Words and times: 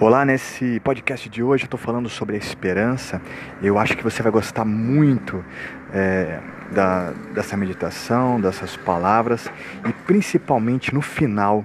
Olá, 0.00 0.24
nesse 0.24 0.80
podcast 0.80 1.28
de 1.28 1.40
hoje 1.40 1.62
eu 1.62 1.66
estou 1.66 1.78
falando 1.78 2.08
sobre 2.08 2.34
a 2.34 2.38
esperança. 2.38 3.22
Eu 3.62 3.78
acho 3.78 3.96
que 3.96 4.02
você 4.02 4.24
vai 4.24 4.32
gostar 4.32 4.64
muito 4.64 5.44
é, 5.92 6.40
da, 6.72 7.12
dessa 7.32 7.56
meditação, 7.56 8.40
dessas 8.40 8.76
palavras 8.76 9.48
e 9.88 9.92
principalmente 10.04 10.92
no 10.92 11.00
final, 11.00 11.64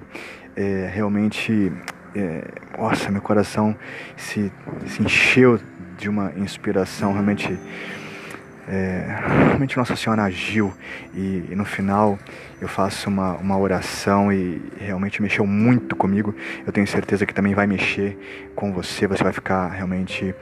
é, 0.54 0.88
realmente, 0.94 1.72
é, 2.14 2.44
nossa, 2.78 3.10
meu 3.10 3.20
coração 3.20 3.76
se, 4.16 4.52
se 4.86 5.02
encheu 5.02 5.58
de 5.98 6.08
uma 6.08 6.32
inspiração 6.36 7.12
realmente 7.12 7.58
é, 8.72 9.04
realmente 9.48 9.76
Nossa 9.76 9.96
Senhora 9.96 10.22
agiu 10.22 10.72
e, 11.12 11.44
e, 11.50 11.56
no 11.56 11.64
final 11.64 12.16
eu 12.60 12.68
faço 12.68 13.08
uma, 13.08 13.32
uma 13.34 13.58
oração 13.58 14.32
e 14.32 14.62
realmente 14.78 15.20
mexeu 15.20 15.44
muito 15.44 15.96
comigo. 15.96 16.32
Eu 16.64 16.72
tenho 16.72 16.86
certeza 16.86 17.26
que 17.26 17.34
também 17.34 17.52
vai 17.52 17.66
mexer 17.66 18.16
com 18.54 18.72
você. 18.72 19.08
Você 19.08 19.24
vai 19.24 19.32
ficar 19.32 19.68
realmente, 19.70 20.32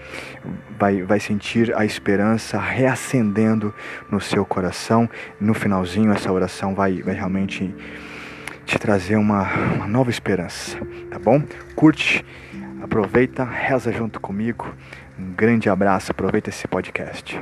vai, 0.78 1.02
vai 1.02 1.18
sentir 1.20 1.74
a 1.74 1.86
esperança 1.86 2.58
reacendendo 2.58 3.72
no 4.10 4.20
seu 4.20 4.44
coração. 4.44 5.08
No 5.40 5.54
finalzinho, 5.54 6.12
essa 6.12 6.30
oração 6.30 6.74
vai, 6.74 7.00
vai 7.00 7.14
realmente 7.14 7.74
te 8.66 8.78
trazer 8.78 9.16
uma, 9.16 9.50
uma 9.76 9.86
nova 9.86 10.10
esperança, 10.10 10.76
tá 11.10 11.18
bom? 11.18 11.42
Curte, 11.74 12.22
aproveita, 12.82 13.42
reza 13.42 13.90
junto 13.90 14.20
comigo. 14.20 14.74
Um 15.18 15.32
grande 15.32 15.70
abraço, 15.70 16.10
aproveita 16.12 16.50
esse 16.50 16.68
podcast. 16.68 17.40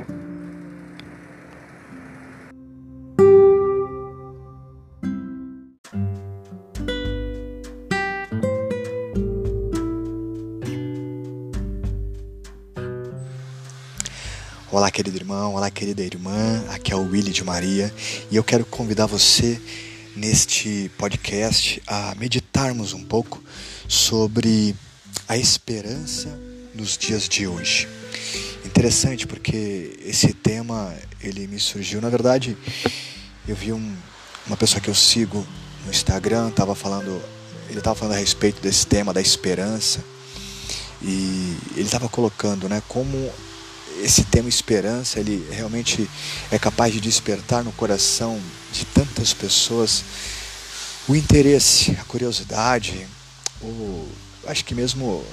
Olá, 14.77 14.91
querido 14.91 15.17
irmão, 15.17 15.55
olá, 15.55 15.71
querida 15.71 16.03
irmã. 16.03 16.63
Aqui 16.69 16.93
é 16.93 16.95
o 16.95 17.01
Willy 17.01 17.31
de 17.31 17.43
Maria 17.43 17.91
e 18.29 18.35
eu 18.35 18.43
quero 18.43 18.63
convidar 18.63 19.07
você 19.07 19.59
neste 20.15 20.91
podcast 20.99 21.81
a 21.87 22.13
meditarmos 22.13 22.93
um 22.93 23.03
pouco 23.03 23.43
sobre 23.87 24.75
a 25.27 25.35
esperança 25.35 26.29
nos 26.75 26.95
dias 26.95 27.27
de 27.27 27.47
hoje. 27.47 27.87
Interessante 28.63 29.25
porque 29.25 29.97
esse 30.05 30.31
tema 30.31 30.93
ele 31.23 31.47
me 31.47 31.59
surgiu, 31.59 31.99
na 31.99 32.09
verdade, 32.09 32.55
eu 33.47 33.55
vi 33.55 33.73
um, 33.73 33.95
uma 34.45 34.55
pessoa 34.55 34.79
que 34.79 34.91
eu 34.91 34.95
sigo 34.95 35.43
no 35.85 35.89
Instagram 35.89 36.49
estava 36.49 36.75
falando, 36.75 37.19
ele 37.67 37.79
estava 37.79 37.95
falando 37.95 38.13
a 38.13 38.19
respeito 38.19 38.61
desse 38.61 38.85
tema 38.85 39.11
da 39.11 39.21
esperança 39.21 40.05
e 41.01 41.57
ele 41.71 41.87
estava 41.87 42.07
colocando, 42.07 42.69
né, 42.69 42.79
como 42.87 43.33
esse 44.01 44.23
tema 44.23 44.49
esperança, 44.49 45.19
ele 45.19 45.47
realmente 45.51 46.09
é 46.51 46.59
capaz 46.59 46.93
de 46.93 46.99
despertar 46.99 47.63
no 47.63 47.71
coração 47.71 48.39
de 48.71 48.85
tantas 48.85 49.33
pessoas 49.33 50.03
o 51.07 51.15
interesse, 51.15 51.97
a 51.99 52.03
curiosidade, 52.03 53.07
o, 53.61 54.07
acho 54.47 54.65
que 54.65 54.75
mesmo 54.75 55.23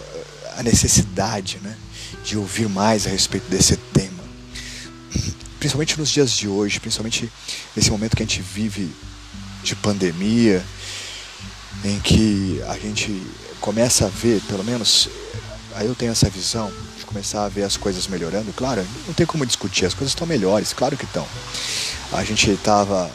a 0.57 0.63
necessidade 0.63 1.59
né, 1.63 1.77
de 2.25 2.39
ouvir 2.39 2.69
mais 2.69 3.07
a 3.07 3.11
respeito 3.11 3.49
desse 3.49 3.77
tema. 3.77 4.23
Principalmente 5.59 5.99
nos 5.99 6.11
dias 6.11 6.31
de 6.31 6.47
hoje, 6.47 6.79
principalmente 6.79 7.31
nesse 7.75 7.91
momento 7.91 8.17
que 8.17 8.23
a 8.23 8.27
gente 8.27 8.43
vive 8.43 8.95
de 9.63 9.75
pandemia, 9.75 10.65
em 11.85 11.99
que 12.01 12.63
a 12.69 12.79
gente 12.79 13.23
começa 13.61 14.07
a 14.07 14.09
ver, 14.09 14.41
pelo 14.43 14.63
menos 14.63 15.09
eu 15.81 15.95
tenho 15.95 16.13
essa 16.13 16.29
visão, 16.31 16.73
começar 17.15 17.45
a 17.45 17.49
ver 17.49 17.63
as 17.63 17.77
coisas 17.77 18.09
melhorando, 18.09 18.53
claro, 18.53 18.85
não 19.07 19.15
tem 19.15 19.25
como 19.25 19.47
discutir, 19.47 19.87
as 19.87 19.95
coisas 19.95 20.11
estão 20.11 20.27
melhores, 20.27 20.73
claro 20.73 20.97
que 20.97 21.05
estão. 21.05 21.27
A 22.13 22.25
gente 22.25 22.51
estava. 22.51 23.09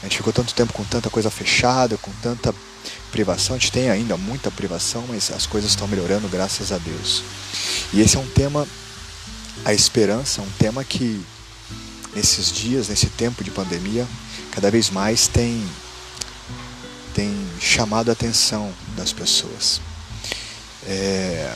A 0.00 0.06
gente 0.06 0.16
ficou 0.16 0.32
tanto 0.32 0.54
tempo 0.54 0.72
com 0.72 0.84
tanta 0.84 1.10
coisa 1.10 1.28
fechada, 1.28 1.98
com 1.98 2.12
tanta 2.22 2.54
privação, 3.10 3.56
a 3.56 3.58
gente 3.58 3.72
tem 3.72 3.90
ainda 3.90 4.16
muita 4.16 4.50
privação, 4.50 5.04
mas 5.08 5.32
as 5.32 5.44
coisas 5.44 5.70
estão 5.70 5.88
melhorando, 5.88 6.28
graças 6.28 6.70
a 6.70 6.78
Deus. 6.78 7.24
E 7.92 8.00
esse 8.00 8.16
é 8.16 8.20
um 8.20 8.26
tema, 8.28 8.66
a 9.64 9.74
esperança, 9.74 10.40
um 10.40 10.50
tema 10.52 10.84
que 10.84 11.20
nesses 12.14 12.52
dias, 12.52 12.88
nesse 12.88 13.06
tempo 13.06 13.42
de 13.42 13.50
pandemia, 13.50 14.06
cada 14.52 14.70
vez 14.70 14.88
mais 14.88 15.26
tem, 15.26 15.62
tem 17.12 17.34
chamado 17.60 18.08
a 18.08 18.12
atenção 18.12 18.72
das 18.96 19.12
pessoas. 19.12 19.80
É, 20.86 21.54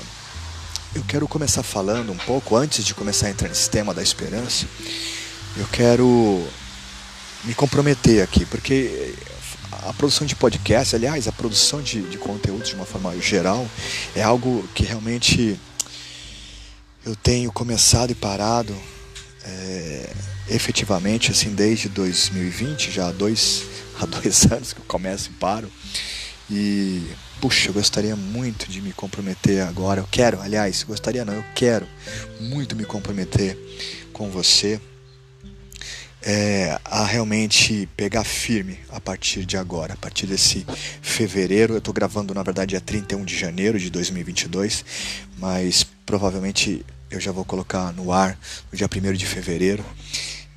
eu 0.95 1.03
quero 1.03 1.27
começar 1.27 1.63
falando 1.63 2.13
um 2.13 2.17
pouco, 2.17 2.57
antes 2.57 2.85
de 2.85 2.95
começar 2.95 3.27
a 3.27 3.31
entrar 3.31 3.49
nesse 3.49 3.69
tema 3.69 3.93
da 3.93 4.03
esperança, 4.03 4.67
eu 5.57 5.67
quero 5.67 6.47
me 7.43 7.55
comprometer 7.55 8.23
aqui, 8.23 8.47
porque 8.47 9.15
a 9.83 9.93
produção 9.93 10.27
de 10.27 10.37
podcast, 10.37 10.95
aliás, 10.95 11.27
a 11.27 11.33
produção 11.33 11.83
de, 11.83 12.03
de 12.03 12.17
conteúdo 12.17 12.65
de 12.65 12.75
uma 12.75 12.85
forma 12.85 13.15
geral, 13.21 13.69
é 14.15 14.23
algo 14.23 14.67
que 14.75 14.85
realmente 14.85 15.59
eu 17.05 17.17
tenho 17.17 17.51
começado 17.51 18.11
e 18.11 18.15
parado 18.15 18.75
é, 19.45 20.11
efetivamente 20.49 21.31
assim 21.31 21.51
desde 21.55 21.89
2020, 21.89 22.93
já 22.93 23.09
há 23.09 23.13
dois, 23.13 23.65
há 24.01 24.07
dois 24.07 24.45
anos 24.51 24.73
que 24.73 24.81
eu 24.81 24.87
começo 24.87 25.31
e 25.31 25.33
paro. 25.35 25.71
E 26.51 27.03
puxa, 27.41 27.69
eu 27.69 27.75
gostaria 27.75 28.17
muito 28.17 28.71
de 28.71 28.81
me 28.81 28.93
comprometer 28.93 29.63
agora. 29.63 30.01
Eu 30.01 30.09
quero, 30.11 30.41
aliás, 30.41 30.83
gostaria 30.83 31.25
não, 31.25 31.35
eu 31.35 31.45
quero 31.55 31.87
muito 32.41 32.77
me 32.77 32.85
comprometer 32.85 33.59
com 34.13 34.31
você 34.31 34.81
é, 36.23 36.79
a 36.85 37.05
realmente 37.05 37.89
pegar 37.97 38.25
firme 38.25 38.79
a 38.89 38.99
partir 38.99 39.45
de 39.45 39.57
agora, 39.57 39.93
a 39.93 39.97
partir 39.97 40.27
desse 40.27 40.67
fevereiro. 41.03 41.75
Eu 41.75 41.79
estou 41.79 41.93
gravando, 41.93 42.33
na 42.33 42.43
verdade, 42.43 42.77
é 42.77 42.81
31 42.81 43.25
de 43.25 43.37
janeiro 43.37 43.79
de 43.79 43.91
2022, 43.91 44.85
mas 45.39 45.85
provavelmente 46.07 46.85
eu 47.11 47.21
já 47.21 47.31
vou 47.31 47.45
colocar 47.45 47.93
no 47.93 48.11
ar 48.11 48.39
no 48.73 48.77
dia 48.77 48.89
1 48.89 49.13
de 49.13 49.27
fevereiro 49.27 49.85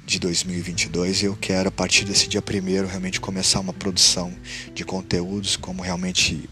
de 0.08 0.20
2022 0.20 1.22
e 1.22 1.26
eu 1.26 1.36
quero 1.36 1.68
a 1.68 1.72
partir 1.72 2.06
desse 2.06 2.30
dia 2.30 2.42
primeiro 2.42 2.88
realmente 2.88 3.20
começar 3.20 3.60
uma 3.60 3.74
produção 3.74 4.34
de 4.74 4.86
conteúdos 4.86 5.58
como 5.58 5.84
realmente 5.84 6.50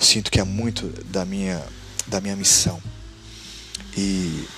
sinto 0.00 0.30
que 0.30 0.40
é 0.40 0.42
muito 0.42 0.88
da 1.04 1.26
minha, 1.26 1.62
da 2.06 2.18
minha 2.18 2.34
missão. 2.34 2.82
E 3.94 4.48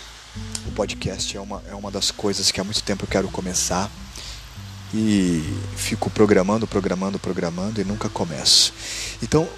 o 0.69 0.71
podcast 0.77 1.37
é 1.37 1.41
uma, 1.41 1.61
é 1.69 1.75
uma 1.75 1.91
das 1.91 2.13
coisas 2.13 2.53
que 2.53 2.61
há 2.61 2.65
muito 2.65 2.85
tempo 2.85 3.03
eu 3.03 3.09
quero 3.09 3.29
começar. 3.31 3.91
E 4.95 5.43
fico 5.77 6.09
programando, 6.09 6.69
programando, 6.69 7.19
programando 7.19 7.81
e 7.81 7.85
nunca 7.85 8.09
começo. 8.09 8.73
Então, 9.21 9.49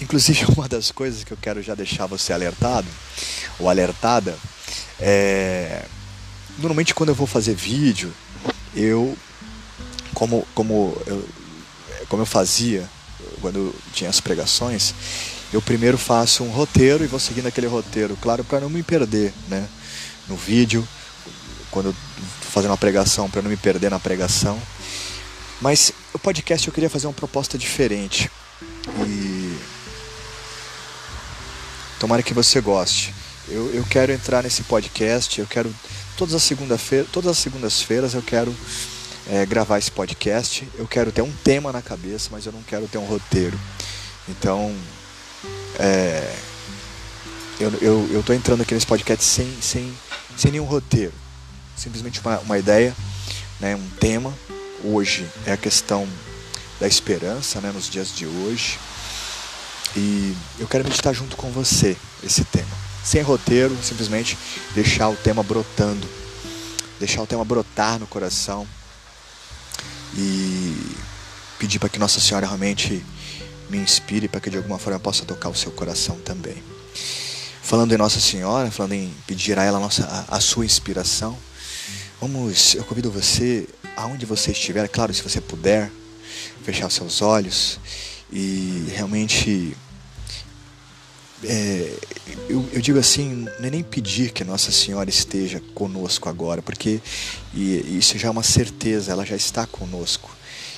inclusive, 0.00 0.44
uma 0.56 0.68
das 0.68 0.92
coisas 0.92 1.24
que 1.24 1.32
eu 1.32 1.36
quero 1.36 1.60
já 1.60 1.74
deixar 1.74 2.06
você 2.06 2.32
alertado, 2.32 2.86
ou 3.58 3.68
alertada, 3.68 4.38
é. 5.00 5.84
Normalmente, 6.58 6.94
quando 6.94 7.10
eu 7.10 7.14
vou 7.14 7.26
fazer 7.26 7.54
vídeo, 7.54 8.12
eu. 8.74 9.16
Como, 10.14 10.46
como, 10.54 10.96
eu, 11.06 11.26
como 12.08 12.22
eu 12.22 12.26
fazia 12.26 12.88
quando 13.40 13.74
tinha 13.92 14.10
as 14.10 14.20
pregações, 14.20 14.94
eu 15.52 15.60
primeiro 15.60 15.98
faço 15.98 16.44
um 16.44 16.50
roteiro 16.50 17.04
e 17.04 17.06
vou 17.06 17.18
seguindo 17.18 17.46
aquele 17.46 17.66
roteiro, 17.66 18.16
claro, 18.20 18.44
para 18.44 18.60
não 18.60 18.70
me 18.70 18.82
perder, 18.82 19.32
né? 19.48 19.66
No 20.28 20.36
vídeo, 20.36 20.86
quando 21.70 21.86
eu 21.86 21.92
tô 21.92 22.50
fazendo 22.50 22.70
uma 22.70 22.76
pregação, 22.76 23.28
para 23.28 23.42
não 23.42 23.50
me 23.50 23.56
perder 23.56 23.90
na 23.90 23.98
pregação. 23.98 24.60
Mas 25.60 25.92
o 26.12 26.18
podcast 26.18 26.66
eu 26.66 26.72
queria 26.72 26.90
fazer 26.90 27.06
uma 27.06 27.12
proposta 27.12 27.58
diferente. 27.58 28.30
E 29.06 29.58
tomara 31.98 32.22
que 32.22 32.32
você 32.32 32.60
goste. 32.60 33.12
Eu, 33.48 33.74
eu 33.74 33.84
quero 33.84 34.12
entrar 34.12 34.44
nesse 34.44 34.62
podcast, 34.62 35.40
eu 35.40 35.46
quero 35.46 35.74
todas 36.20 36.34
as 36.34 36.42
segunda-feira, 36.42 37.06
todas 37.10 37.30
as 37.30 37.38
segundas-feiras 37.38 38.12
eu 38.12 38.20
quero 38.20 38.54
é, 39.26 39.46
gravar 39.46 39.78
esse 39.78 39.90
podcast. 39.90 40.68
Eu 40.76 40.86
quero 40.86 41.10
ter 41.10 41.22
um 41.22 41.32
tema 41.42 41.72
na 41.72 41.80
cabeça, 41.80 42.28
mas 42.30 42.44
eu 42.44 42.52
não 42.52 42.62
quero 42.62 42.86
ter 42.86 42.98
um 42.98 43.06
roteiro. 43.06 43.58
Então, 44.28 44.76
é, 45.78 46.36
eu, 47.58 47.72
eu, 47.80 48.10
eu 48.12 48.22
tô 48.22 48.34
entrando 48.34 48.60
aqui 48.60 48.74
nesse 48.74 48.86
podcast 48.86 49.24
sem, 49.24 49.50
sem, 49.62 49.90
sem 50.36 50.50
nenhum 50.50 50.66
roteiro. 50.66 51.14
Simplesmente 51.74 52.20
uma, 52.20 52.38
uma 52.40 52.58
ideia, 52.58 52.94
né, 53.58 53.74
um 53.74 53.88
tema. 53.98 54.34
Hoje 54.84 55.26
é 55.46 55.52
a 55.52 55.56
questão 55.56 56.06
da 56.78 56.86
esperança, 56.86 57.62
né, 57.62 57.72
nos 57.72 57.88
dias 57.88 58.14
de 58.14 58.26
hoje. 58.26 58.78
E 59.96 60.36
eu 60.58 60.68
quero 60.68 60.84
meditar 60.84 61.14
junto 61.14 61.34
com 61.34 61.50
você 61.50 61.96
esse 62.22 62.44
tema. 62.44 62.89
Sem 63.02 63.22
roteiro, 63.22 63.76
simplesmente 63.82 64.36
deixar 64.74 65.08
o 65.08 65.16
tema 65.16 65.42
brotando. 65.42 66.06
Deixar 66.98 67.22
o 67.22 67.26
tema 67.26 67.44
brotar 67.44 67.98
no 67.98 68.06
coração 68.06 68.66
e 70.14 70.96
pedir 71.58 71.78
para 71.78 71.88
que 71.88 71.98
Nossa 71.98 72.20
Senhora 72.20 72.46
realmente 72.46 73.04
me 73.68 73.78
inspire 73.78 74.28
para 74.28 74.40
que 74.40 74.50
de 74.50 74.56
alguma 74.56 74.78
forma 74.78 74.96
eu 74.96 75.00
possa 75.00 75.24
tocar 75.24 75.48
o 75.48 75.54
seu 75.54 75.70
coração 75.70 76.18
também. 76.20 76.62
Falando 77.62 77.92
em 77.92 77.96
Nossa 77.96 78.18
Senhora, 78.18 78.70
falando 78.70 78.94
em 78.94 79.14
pedir 79.26 79.58
a 79.58 79.62
ela 79.62 79.78
a, 79.78 79.80
nossa, 79.80 80.04
a, 80.28 80.36
a 80.36 80.40
sua 80.40 80.64
inspiração, 80.64 81.38
vamos, 82.20 82.74
eu 82.74 82.84
convido 82.84 83.10
você, 83.10 83.68
aonde 83.96 84.26
você 84.26 84.50
estiver, 84.50 84.88
claro, 84.88 85.14
se 85.14 85.22
você 85.22 85.40
puder, 85.40 85.90
fechar 86.64 86.90
seus 86.90 87.22
olhos 87.22 87.78
e 88.32 88.88
realmente 88.94 89.76
é, 91.44 91.96
eu, 92.48 92.68
eu, 92.72 92.80
digo 92.80 92.98
assim, 92.98 93.46
não 93.58 93.66
é 93.66 93.70
nem 93.70 93.82
pedir 93.82 94.32
que 94.32 94.44
Nossa 94.44 94.70
Senhora 94.70 95.08
esteja 95.08 95.60
conosco 95.74 96.28
agora, 96.28 96.60
porque 96.60 97.00
isso 97.54 98.18
já 98.18 98.28
é 98.28 98.30
uma 98.30 98.42
certeza, 98.42 99.12
ela 99.12 99.24
já 99.24 99.36
está 99.36 99.66
conosco. 99.66 100.30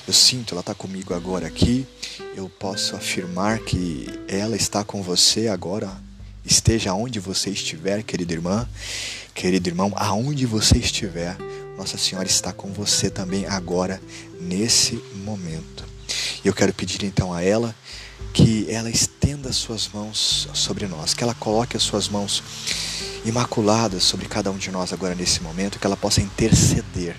Eu 0.07 0.13
sinto, 0.13 0.53
ela 0.53 0.61
está 0.61 0.73
comigo 0.73 1.13
agora 1.13 1.47
aqui. 1.47 1.85
Eu 2.35 2.49
posso 2.49 2.95
afirmar 2.95 3.59
que 3.59 4.07
ela 4.27 4.55
está 4.55 4.83
com 4.83 5.01
você 5.01 5.47
agora. 5.47 5.89
Esteja 6.45 6.93
onde 6.93 7.19
você 7.19 7.49
estiver, 7.49 8.03
querida 8.03 8.33
irmã, 8.33 8.67
querido 9.33 9.69
irmão, 9.69 9.93
aonde 9.95 10.45
você 10.45 10.77
estiver, 10.77 11.37
Nossa 11.77 11.97
Senhora 11.97 12.27
está 12.27 12.51
com 12.51 12.73
você 12.73 13.09
também 13.09 13.45
agora, 13.45 14.01
nesse 14.41 15.01
momento. 15.23 15.85
E 16.43 16.47
eu 16.47 16.53
quero 16.53 16.73
pedir 16.73 17.03
então 17.05 17.33
a 17.33 17.41
ela 17.41 17.73
que 18.31 18.65
ela 18.69 18.89
estenda 18.89 19.49
as 19.49 19.55
suas 19.55 19.89
mãos 19.93 20.47
sobre 20.53 20.87
nós, 20.87 21.13
que 21.13 21.23
ela 21.23 21.33
coloque 21.33 21.75
as 21.75 21.83
suas 21.83 22.07
mãos 22.07 22.43
imaculadas 23.25 24.03
sobre 24.03 24.27
cada 24.27 24.51
um 24.51 24.57
de 24.57 24.71
nós 24.71 24.93
agora 24.93 25.15
nesse 25.15 25.41
momento, 25.41 25.79
que 25.79 25.85
ela 25.85 25.97
possa 25.97 26.21
interceder, 26.21 27.15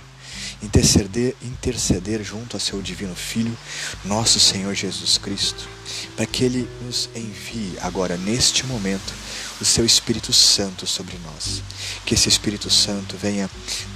interceder, 0.62 1.34
interceder 1.42 2.22
junto 2.22 2.56
a 2.56 2.60
seu 2.60 2.80
divino 2.82 3.14
Filho, 3.14 3.56
nosso 4.04 4.38
Senhor 4.38 4.74
Jesus 4.74 5.18
Cristo, 5.18 5.68
para 6.16 6.26
que 6.26 6.44
ele 6.44 6.68
nos 6.82 7.08
envie 7.14 7.76
agora 7.80 8.16
neste 8.16 8.66
momento 8.66 9.12
o 9.60 9.64
seu 9.64 9.84
Espírito 9.84 10.32
Santo 10.32 10.86
sobre 10.86 11.16
nós. 11.24 11.62
Que 12.04 12.14
esse 12.14 12.28
Espírito 12.28 12.70
Santo 12.70 13.16
venha 13.16 13.48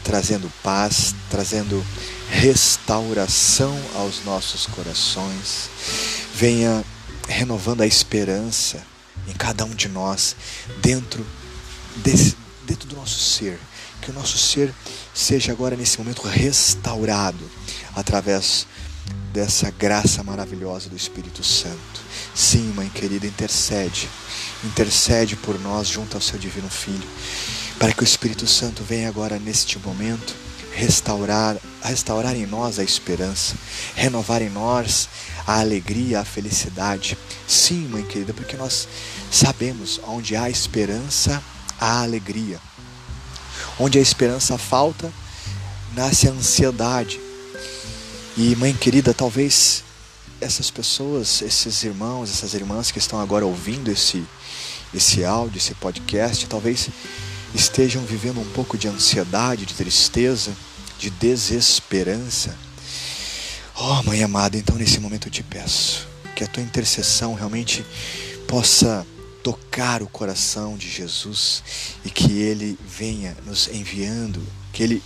trazendo 0.05 0.51
paz, 0.63 1.15
trazendo 1.31 1.85
restauração 2.31 3.77
aos 3.95 4.25
nossos 4.25 4.67
corações, 4.67 5.69
venha 6.35 6.85
renovando 7.29 7.83
a 7.83 7.87
esperança 7.87 8.83
em 9.29 9.33
cada 9.33 9.65
um 9.65 9.75
de 9.75 9.89
nós, 9.89 10.35
dentro, 10.81 11.25
desse, 11.97 12.37
dentro 12.67 12.89
do 12.89 12.97
nosso 12.97 13.19
ser. 13.19 13.59
Que 14.01 14.11
o 14.11 14.15
nosso 14.15 14.39
ser 14.39 14.73
seja 15.13 15.53
agora, 15.53 15.77
nesse 15.77 15.99
momento, 15.99 16.23
restaurado 16.23 17.51
através 17.95 18.67
dessa 19.33 19.71
graça 19.71 20.23
maravilhosa 20.23 20.89
do 20.89 20.97
Espírito 20.97 21.45
Santo. 21.45 22.01
Sim, 22.35 22.73
Mãe 22.75 22.89
querida, 22.89 23.27
intercede, 23.27 24.09
intercede 24.65 25.37
por 25.37 25.59
nós 25.61 25.89
junto 25.89 26.17
ao 26.17 26.21
seu 26.21 26.39
Divino 26.39 26.69
Filho, 26.69 27.07
para 27.79 27.93
que 27.93 28.03
o 28.03 28.05
Espírito 28.05 28.47
Santo 28.47 28.83
venha 28.83 29.09
agora, 29.09 29.39
neste 29.39 29.79
momento, 29.79 30.35
restaurar, 30.79 31.57
restaurar 31.83 32.37
em 32.37 32.47
nós 32.47 32.79
a 32.79 32.85
esperança, 32.85 33.57
renovar 33.97 34.41
em 34.41 34.49
nós 34.49 35.09
a 35.45 35.59
alegria, 35.59 36.21
a 36.21 36.25
felicidade. 36.25 37.19
Sim, 37.49 37.89
mãe 37.89 38.05
querida, 38.05 38.33
porque 38.33 38.57
nós 38.57 38.87
sabemos 39.29 40.01
onde 40.07 40.37
há 40.37 40.49
esperança, 40.49 41.43
há 41.81 42.03
alegria. 42.03 42.61
Onde 43.77 43.99
a 43.99 44.01
esperança 44.01 44.57
falta, 44.57 45.13
nasce 45.97 46.29
a 46.29 46.31
ansiedade. 46.31 47.21
E, 48.37 48.55
mãe 48.55 48.73
querida, 48.73 49.13
talvez 49.13 49.83
essas 50.41 50.71
pessoas, 50.71 51.43
esses 51.43 51.83
irmãos, 51.83 52.31
essas 52.31 52.55
irmãs 52.55 52.93
que 52.93 53.01
estão 53.01 53.21
agora 53.21 53.45
ouvindo 53.45 53.91
esse, 53.91 54.25
esse 54.95 55.25
áudio, 55.25 55.59
esse 55.59 55.75
podcast, 55.75 56.47
talvez 56.47 56.89
estejam 57.55 58.05
vivendo 58.05 58.41
um 58.41 58.51
pouco 58.53 58.77
de 58.77 58.89
ansiedade, 58.89 59.67
de 59.67 59.75
tristeza, 59.75 60.53
de 60.99 61.11
desesperança 61.11 62.55
Oh, 63.81 64.03
Mãe 64.03 64.25
amada, 64.25 64.57
então 64.57 64.75
nesse 64.75 64.99
momento 64.99 65.29
eu 65.29 65.31
te 65.31 65.45
peço 65.45 66.09
que 66.35 66.43
a 66.43 66.49
tua 66.49 66.65
intercessão 66.65 67.33
realmente 67.35 67.87
possa 68.49 69.07
tocar 69.41 70.03
o 70.03 70.09
coração 70.09 70.77
de 70.77 70.91
Jesus 70.91 71.63
e 72.05 72.11
que 72.11 72.41
ele 72.41 72.77
venha 72.85 73.37
nos 73.47 73.69
enviando, 73.69 74.45
que 74.73 74.83
ele 74.83 75.01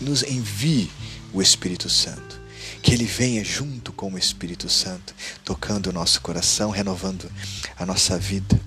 nos 0.00 0.24
envie 0.24 0.90
o 1.32 1.40
Espírito 1.40 1.88
Santo. 1.88 2.40
Que 2.82 2.94
ele 2.94 3.04
venha 3.04 3.44
junto 3.44 3.92
com 3.92 4.12
o 4.12 4.18
Espírito 4.18 4.68
Santo, 4.68 5.14
tocando 5.44 5.90
o 5.90 5.92
nosso 5.92 6.20
coração, 6.20 6.70
renovando 6.70 7.30
a 7.78 7.86
nossa 7.86 8.18
vida. 8.18 8.58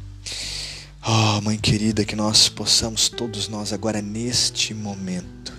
Oh, 1.06 1.42
Mãe 1.42 1.58
querida, 1.58 2.06
que 2.06 2.16
nós 2.16 2.48
possamos 2.48 3.10
todos 3.10 3.50
nós 3.50 3.74
agora 3.74 4.02
neste 4.02 4.74
momento 4.74 5.52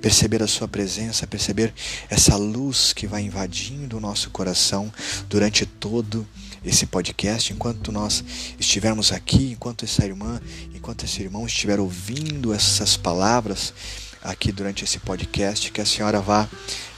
perceber 0.00 0.40
a 0.40 0.46
Sua 0.46 0.68
presença, 0.68 1.26
perceber 1.26 1.74
essa 2.08 2.36
luz 2.36 2.92
que 2.92 3.04
vai 3.04 3.22
invadindo 3.22 3.96
o 3.96 4.00
nosso 4.00 4.30
coração 4.30 4.92
durante 5.28 5.66
todo 5.66 6.24
esse 6.64 6.86
podcast, 6.86 7.52
enquanto 7.52 7.90
nós 7.90 8.22
estivermos 8.56 9.10
aqui, 9.10 9.50
enquanto 9.50 9.84
essa 9.84 10.04
irmã, 10.04 10.40
enquanto 10.72 11.04
esse 11.04 11.20
irmão 11.20 11.44
estiver 11.44 11.80
ouvindo 11.80 12.54
essas 12.54 12.96
palavras 12.96 13.74
aqui 14.22 14.52
durante 14.52 14.84
esse 14.84 15.00
podcast, 15.00 15.72
que 15.72 15.80
a 15.80 15.86
senhora 15.86 16.20
vá 16.20 16.48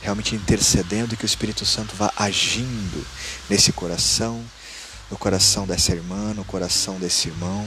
realmente 0.03 0.35
intercedendo 0.35 1.15
e 1.15 1.17
que 1.17 1.25
o 1.25 1.27
Espírito 1.27 1.65
Santo 1.65 1.97
vá 1.97 2.13
agindo 2.15 3.07
nesse 3.49 3.73
coração, 3.73 4.45
no 5.11 5.17
coração 5.17 5.67
dessa 5.67 5.93
irmã, 5.93 6.35
no 6.35 6.45
coração 6.45 6.99
desse 6.99 7.29
irmão, 7.29 7.67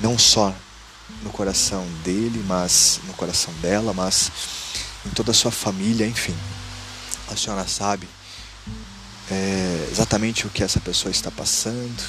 não 0.00 0.18
só 0.18 0.54
no 1.22 1.30
coração 1.30 1.86
dele, 2.04 2.44
mas 2.46 3.00
no 3.04 3.14
coração 3.14 3.52
dela, 3.54 3.92
mas 3.92 4.30
em 5.06 5.10
toda 5.10 5.30
a 5.30 5.34
sua 5.34 5.50
família, 5.50 6.06
enfim. 6.06 6.36
A 7.30 7.36
senhora 7.36 7.66
sabe 7.66 8.08
é, 9.30 9.88
exatamente 9.90 10.46
o 10.46 10.50
que 10.50 10.62
essa 10.62 10.80
pessoa 10.80 11.10
está 11.10 11.30
passando, 11.30 12.02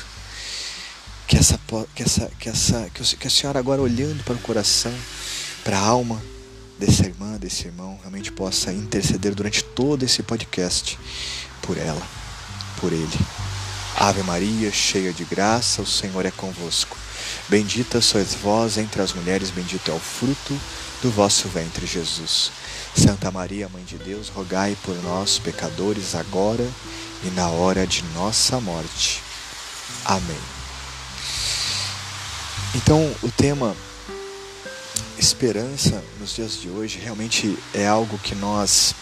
que 1.28 1.38
essa, 1.38 1.60
que 1.94 2.04
essa, 2.04 2.32
que 2.40 2.50
essa, 2.50 2.90
que 2.90 3.28
a 3.28 3.30
senhora 3.30 3.60
agora 3.60 3.82
olhando 3.82 4.24
para 4.24 4.36
o 4.36 4.40
coração, 4.40 4.94
para 5.64 5.78
a 5.78 5.82
alma 5.82 6.22
dessa 6.78 7.06
irmã, 7.06 7.38
desse 7.38 7.68
irmão, 7.68 7.98
realmente 8.00 8.32
possa 8.32 8.72
interceder 8.72 9.36
durante 9.36 9.64
todo 9.64 10.04
esse 10.04 10.24
podcast 10.24 10.98
por 11.62 11.78
ela, 11.78 12.02
por 12.80 12.94
ele. 12.94 13.20
Ave 13.98 14.24
Maria, 14.24 14.72
cheia 14.72 15.12
de 15.12 15.26
graça, 15.26 15.82
o 15.82 15.86
Senhor 15.86 16.26
é 16.26 16.32
convosco. 16.32 16.98
Bendita 17.48 18.02
sois 18.02 18.36
vós 18.36 18.78
entre 18.78 19.02
as 19.02 19.14
mulheres, 19.14 19.50
bendito 19.50 19.90
é 19.90 19.94
o 19.94 20.00
fruto 20.00 20.60
do 21.02 21.10
vosso 21.10 21.48
ventre, 21.48 21.86
Jesus. 21.86 22.52
Santa 22.96 23.32
Maria, 23.32 23.70
Mãe 23.70 23.84
de 23.84 23.98
Deus, 23.98 24.30
rogai 24.30 24.78
por 24.84 24.96
nós, 25.04 25.40
pecadores, 25.40 26.16
agora 26.16 26.68
e 27.24 27.30
na 27.32 27.50
hora 27.50 27.86
de 27.86 28.04
nossa 28.14 28.60
morte. 28.60 29.22
Amém. 30.06 30.40
Então, 32.76 33.16
o 33.24 33.32
tema 33.32 33.76
esperança 35.18 36.04
nos 36.20 36.36
dias 36.36 36.60
de 36.60 36.70
hoje 36.70 37.00
realmente 37.00 37.58
é 37.74 37.88
algo 37.88 38.18
que 38.20 38.36
nós 38.36 38.94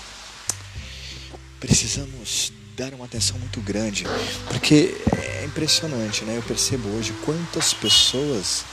precisamos 1.59 2.51
dar 2.77 2.93
uma 2.93 3.05
atenção 3.05 3.39
muito 3.39 3.59
grande, 3.59 4.05
porque 4.49 4.95
é 5.17 5.43
impressionante, 5.43 6.23
né? 6.23 6.37
Eu 6.37 6.43
percebo 6.43 6.87
hoje 6.89 7.11
quantas 7.25 7.73
pessoas 7.73 8.63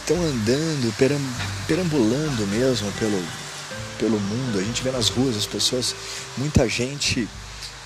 estão 0.00 0.16
é, 0.16 0.26
andando, 0.26 0.92
perambulando 1.68 2.44
mesmo 2.48 2.90
pelo, 2.98 3.22
pelo 4.00 4.18
mundo. 4.18 4.58
A 4.58 4.64
gente 4.64 4.82
vê 4.82 4.90
nas 4.90 5.10
ruas 5.10 5.36
as 5.36 5.46
pessoas, 5.46 5.94
muita 6.36 6.68
gente 6.68 7.28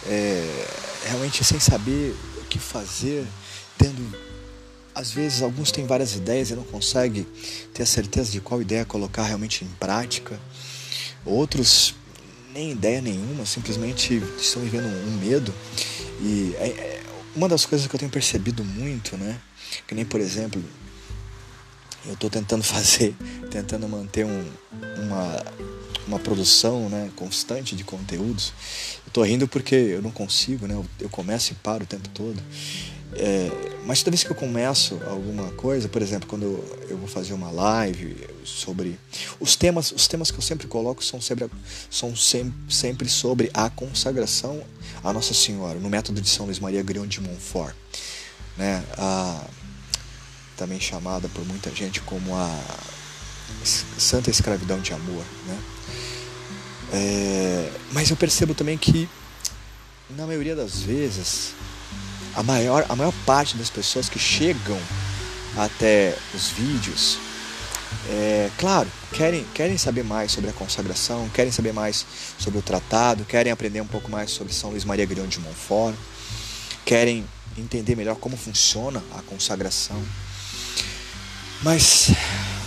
é, 0.06 0.66
realmente 1.04 1.44
sem 1.44 1.60
saber 1.60 2.16
o 2.38 2.44
que 2.46 2.58
fazer, 2.58 3.26
tendo 3.76 4.16
às 4.94 5.10
vezes 5.10 5.42
alguns 5.42 5.70
têm 5.70 5.86
várias 5.86 6.14
ideias 6.14 6.50
e 6.50 6.54
não 6.54 6.64
conseguem 6.64 7.26
ter 7.74 7.82
a 7.82 7.86
certeza 7.86 8.32
de 8.32 8.40
qual 8.40 8.62
ideia 8.62 8.86
colocar 8.86 9.24
realmente 9.24 9.62
em 9.62 9.68
prática. 9.78 10.40
Outros 11.24 11.94
nem 12.52 12.72
ideia 12.72 13.00
nenhuma, 13.00 13.46
simplesmente 13.46 14.22
estão 14.38 14.62
vivendo 14.62 14.86
um 14.86 15.18
medo. 15.18 15.52
E 16.20 16.54
é, 16.58 16.68
é, 16.68 17.02
uma 17.34 17.48
das 17.48 17.64
coisas 17.64 17.86
que 17.86 17.94
eu 17.94 17.98
tenho 17.98 18.10
percebido 18.10 18.64
muito, 18.64 19.16
né? 19.16 19.40
Que 19.86 19.94
nem, 19.94 20.04
por 20.04 20.20
exemplo, 20.20 20.62
eu 22.06 22.14
estou 22.14 22.28
tentando 22.28 22.62
fazer, 22.64 23.14
tentando 23.50 23.88
manter 23.88 24.24
um, 24.24 24.44
uma, 25.04 25.44
uma 26.06 26.18
produção 26.18 26.88
né, 26.88 27.10
constante 27.16 27.74
de 27.74 27.84
conteúdos. 27.84 28.52
Estou 29.06 29.24
rindo 29.24 29.48
porque 29.48 29.74
eu 29.74 30.02
não 30.02 30.10
consigo, 30.10 30.66
né? 30.66 30.74
Eu, 30.74 30.86
eu 31.00 31.08
começo 31.08 31.52
e 31.52 31.54
paro 31.56 31.84
o 31.84 31.86
tempo 31.86 32.08
todo. 32.10 32.40
É, 33.14 33.50
mas 33.84 34.00
toda 34.00 34.12
vez 34.12 34.24
que 34.24 34.30
eu 34.30 34.36
começo 34.36 35.00
alguma 35.06 35.50
coisa, 35.52 35.88
por 35.88 36.00
exemplo, 36.00 36.28
quando 36.28 36.44
eu 36.88 36.96
vou 36.96 37.08
fazer 37.08 37.32
uma 37.34 37.50
live 37.50 38.16
sobre 38.44 38.98
os 39.40 39.56
temas, 39.56 39.92
os 39.92 40.06
temas 40.06 40.30
que 40.30 40.38
eu 40.38 40.42
sempre 40.42 40.66
coloco 40.66 41.04
são 41.04 41.20
sempre, 41.20 41.50
são 41.90 42.14
sempre 42.68 43.08
sobre 43.08 43.50
a 43.52 43.68
consagração 43.68 44.62
a 45.02 45.12
Nossa 45.12 45.34
Senhora, 45.34 45.78
no 45.78 45.90
método 45.90 46.20
de 46.20 46.28
São 46.28 46.46
Luís 46.46 46.58
Maria 46.58 46.82
Grião 46.82 47.06
de 47.06 47.20
Montfort, 47.20 47.74
né? 48.56 48.84
A, 48.96 49.44
também 50.56 50.78
chamada 50.78 51.28
por 51.28 51.44
muita 51.44 51.70
gente 51.70 52.00
como 52.02 52.36
a 52.36 52.60
Santa 53.64 54.30
Escravidão 54.30 54.80
de 54.80 54.92
Amor, 54.92 55.24
né? 55.46 55.58
É, 56.92 57.72
mas 57.92 58.10
eu 58.10 58.16
percebo 58.16 58.54
também 58.54 58.78
que 58.78 59.08
na 60.10 60.26
maioria 60.26 60.54
das 60.54 60.80
vezes 60.80 61.54
a 62.34 62.42
maior, 62.42 62.86
a 62.88 62.96
maior 62.96 63.12
parte 63.26 63.56
das 63.56 63.70
pessoas 63.70 64.08
que 64.08 64.18
chegam 64.18 64.78
até 65.56 66.16
os 66.34 66.48
vídeos, 66.48 67.18
é, 68.08 68.50
claro, 68.58 68.90
querem, 69.12 69.44
querem 69.54 69.76
saber 69.76 70.02
mais 70.02 70.32
sobre 70.32 70.50
a 70.50 70.52
consagração, 70.52 71.28
querem 71.28 71.52
saber 71.52 71.72
mais 71.72 72.06
sobre 72.38 72.58
o 72.58 72.62
tratado, 72.62 73.24
querem 73.24 73.52
aprender 73.52 73.80
um 73.80 73.86
pouco 73.86 74.10
mais 74.10 74.30
sobre 74.30 74.52
São 74.52 74.70
Luís 74.70 74.84
Maria 74.84 75.04
Grião 75.04 75.26
de 75.26 75.38
Montfort, 75.40 75.94
querem 76.84 77.24
entender 77.56 77.94
melhor 77.94 78.16
como 78.16 78.36
funciona 78.36 79.02
a 79.16 79.22
consagração. 79.22 80.02
Mas 81.62 82.10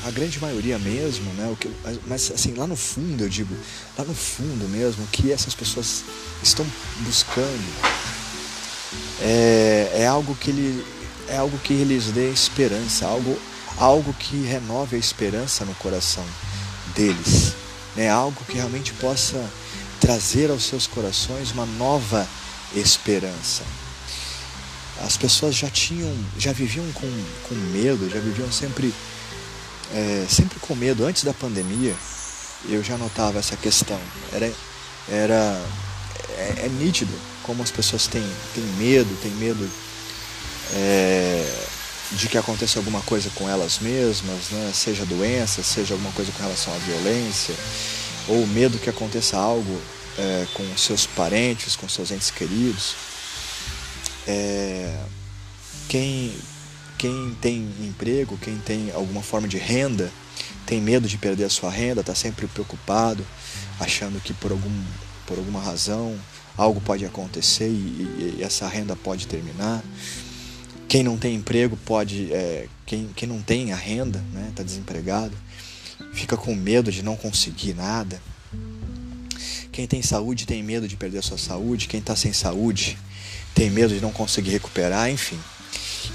a 0.05 0.11
grande 0.11 0.39
maioria 0.39 0.79
mesmo, 0.79 1.33
né? 1.33 1.49
O 1.51 1.55
que, 1.55 1.69
mas 2.07 2.31
assim, 2.31 2.53
lá 2.53 2.65
no 2.65 2.77
fundo, 2.77 3.23
eu 3.23 3.29
digo, 3.29 3.53
lá 3.97 4.05
no 4.05 4.13
fundo 4.13 4.69
mesmo, 4.69 5.03
o 5.03 5.07
que 5.07 5.31
essas 5.31 5.53
pessoas 5.53 6.03
estão 6.41 6.65
buscando 6.99 8.14
é, 9.21 9.91
é 9.99 10.07
algo 10.07 10.35
que 10.35 10.49
ele 10.49 10.85
é 11.27 11.37
algo 11.37 11.57
que 11.59 11.73
lhes 11.83 12.11
dê 12.11 12.31
esperança, 12.31 13.05
algo 13.05 13.37
algo 13.77 14.13
que 14.13 14.37
renove 14.43 14.95
a 14.95 14.99
esperança 14.99 15.65
no 15.65 15.73
coração 15.75 16.25
deles, 16.95 17.53
né? 17.95 18.09
Algo 18.09 18.43
que 18.45 18.53
realmente 18.55 18.93
possa 18.93 19.43
trazer 19.99 20.49
aos 20.49 20.63
seus 20.63 20.87
corações 20.87 21.51
uma 21.51 21.65
nova 21.65 22.27
esperança. 22.75 23.63
As 25.01 25.17
pessoas 25.17 25.55
já 25.55 25.69
tinham, 25.69 26.13
já 26.37 26.53
viviam 26.53 26.89
com, 26.93 27.25
com 27.49 27.55
medo, 27.73 28.09
já 28.09 28.19
viviam 28.19 28.49
sempre, 28.51 28.93
é, 29.93 30.25
sempre 30.29 30.57
com 30.59 30.73
medo. 30.73 31.05
Antes 31.05 31.23
da 31.23 31.33
pandemia, 31.33 31.93
eu 32.69 32.81
já 32.81 32.97
notava 32.97 33.39
essa 33.39 33.57
questão. 33.57 33.99
Era, 34.31 34.51
era 35.09 35.61
é, 36.37 36.65
é 36.65 36.69
nítido 36.69 37.13
como 37.45 37.61
as 37.61 37.69
pessoas 37.69 38.07
têm, 38.07 38.25
têm 38.55 38.63
medo, 38.77 39.15
têm 39.21 39.31
medo 39.33 39.69
é, 40.73 41.65
de 42.11 42.27
que 42.27 42.37
aconteça 42.37 42.79
alguma 42.79 43.01
coisa 43.01 43.29
com 43.35 43.47
elas 43.47 43.77
mesmas, 43.79 44.49
né? 44.49 44.71
seja 44.73 45.05
doença, 45.05 45.61
seja 45.61 45.93
alguma 45.93 46.11
coisa 46.13 46.31
com 46.31 46.41
relação 46.41 46.73
à 46.73 46.77
violência, 46.79 47.53
ou 48.27 48.47
medo 48.47 48.79
que 48.79 48.89
aconteça 48.89 49.37
algo 49.37 49.79
é, 50.17 50.47
com 50.55 50.65
seus 50.75 51.05
parentes, 51.05 51.75
com 51.75 51.87
seus 51.87 52.09
entes 52.09 52.31
queridos. 52.31 52.95
É, 54.27 54.97
quem, 55.87 56.33
quem 56.97 57.37
tem 57.39 57.71
emprego, 57.81 58.39
quem 58.41 58.57
tem 58.57 58.91
alguma 58.91 59.21
forma 59.21 59.47
de 59.47 59.57
renda, 59.57 60.11
tem 60.65 60.81
medo 60.81 61.07
de 61.07 61.17
perder 61.19 61.43
a 61.43 61.49
sua 61.49 61.69
renda, 61.69 62.01
está 62.01 62.15
sempre 62.15 62.47
preocupado, 62.47 63.25
achando 63.79 64.19
que 64.19 64.33
por, 64.33 64.51
algum, 64.51 64.83
por 65.27 65.37
alguma 65.37 65.61
razão 65.61 66.19
algo 66.57 66.79
pode 66.81 67.05
acontecer 67.05 67.67
e, 67.67 68.35
e 68.37 68.43
essa 68.43 68.67
renda 68.67 68.95
pode 68.95 69.27
terminar. 69.27 69.83
Quem 70.87 71.03
não 71.03 71.17
tem 71.17 71.35
emprego 71.35 71.77
pode, 71.77 72.31
é, 72.33 72.67
quem, 72.85 73.09
quem 73.15 73.27
não 73.27 73.41
tem 73.41 73.73
a 73.73 73.75
renda, 73.75 74.23
está 74.27 74.39
né, 74.39 74.51
tá 74.55 74.63
desempregado, 74.63 75.35
fica 76.13 76.37
com 76.37 76.53
medo 76.55 76.91
de 76.91 77.03
não 77.03 77.15
conseguir 77.15 77.73
nada. 77.73 78.21
Quem 79.71 79.87
tem 79.87 80.01
saúde 80.01 80.45
tem 80.45 80.63
medo 80.63 80.87
de 80.87 80.95
perder 80.95 81.17
a 81.17 81.21
sua 81.21 81.37
saúde, 81.37 81.87
quem 81.87 81.99
está 81.99 82.15
sem 82.15 82.31
saúde 82.31 82.97
tem 83.53 83.69
medo 83.69 83.93
de 83.93 84.01
não 84.01 84.11
conseguir 84.11 84.51
recuperar, 84.51 85.09
enfim. 85.09 85.39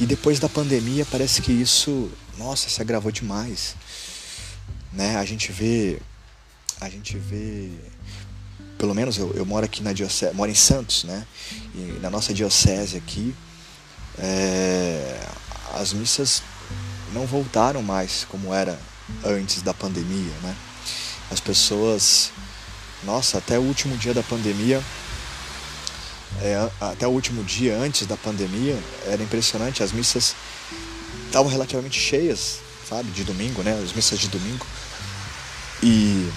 E 0.00 0.06
depois 0.06 0.38
da 0.38 0.48
pandemia 0.48 1.04
parece 1.10 1.42
que 1.42 1.52
isso, 1.52 2.10
nossa, 2.38 2.70
se 2.70 2.80
agravou 2.80 3.10
demais. 3.10 3.74
Né? 4.92 5.16
A 5.16 5.24
gente 5.24 5.52
vê 5.52 6.00
a 6.80 6.88
gente 6.88 7.18
vê 7.18 7.68
pelo 8.80 8.94
menos 8.94 9.18
eu, 9.18 9.30
eu 9.34 9.44
moro 9.44 9.66
aqui 9.66 9.82
na 9.82 9.92
diocese, 9.92 10.34
moro 10.34 10.50
em 10.50 10.54
Santos, 10.54 11.04
né? 11.04 11.26
E 11.74 11.98
na 12.00 12.08
nossa 12.08 12.32
diocese 12.32 12.96
aqui, 12.96 13.34
é, 14.18 15.20
as 15.74 15.92
missas 15.92 16.42
não 17.12 17.26
voltaram 17.26 17.82
mais 17.82 18.26
como 18.30 18.54
era 18.54 18.80
antes 19.22 19.60
da 19.60 19.74
pandemia, 19.74 20.32
né? 20.42 20.56
As 21.30 21.40
pessoas, 21.40 22.32
nossa, 23.04 23.36
até 23.36 23.58
o 23.58 23.62
último 23.62 23.98
dia 23.98 24.14
da 24.14 24.22
pandemia, 24.22 24.82
é, 26.40 26.70
até 26.80 27.06
o 27.06 27.10
último 27.10 27.44
dia 27.44 27.76
antes 27.76 28.06
da 28.06 28.16
pandemia, 28.16 28.78
era 29.04 29.22
impressionante, 29.22 29.82
as 29.82 29.92
missas 29.92 30.34
estavam 31.26 31.50
relativamente 31.50 32.00
cheias, 32.00 32.60
sabe, 32.88 33.10
de 33.10 33.24
domingo, 33.24 33.62
né? 33.62 33.78
As 33.84 33.92
missas 33.92 34.18
de 34.18 34.28
domingo. 34.28 34.66
E 35.82 36.30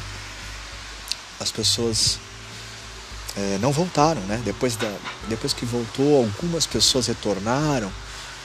as 1.39 1.49
pessoas 1.49 2.19
é, 3.35 3.57
não 3.59 3.71
voltaram, 3.71 4.21
né? 4.21 4.41
Depois, 4.45 4.75
da, 4.75 4.91
depois 5.27 5.53
que 5.53 5.65
voltou, 5.65 6.17
algumas 6.17 6.65
pessoas 6.65 7.07
retornaram, 7.07 7.91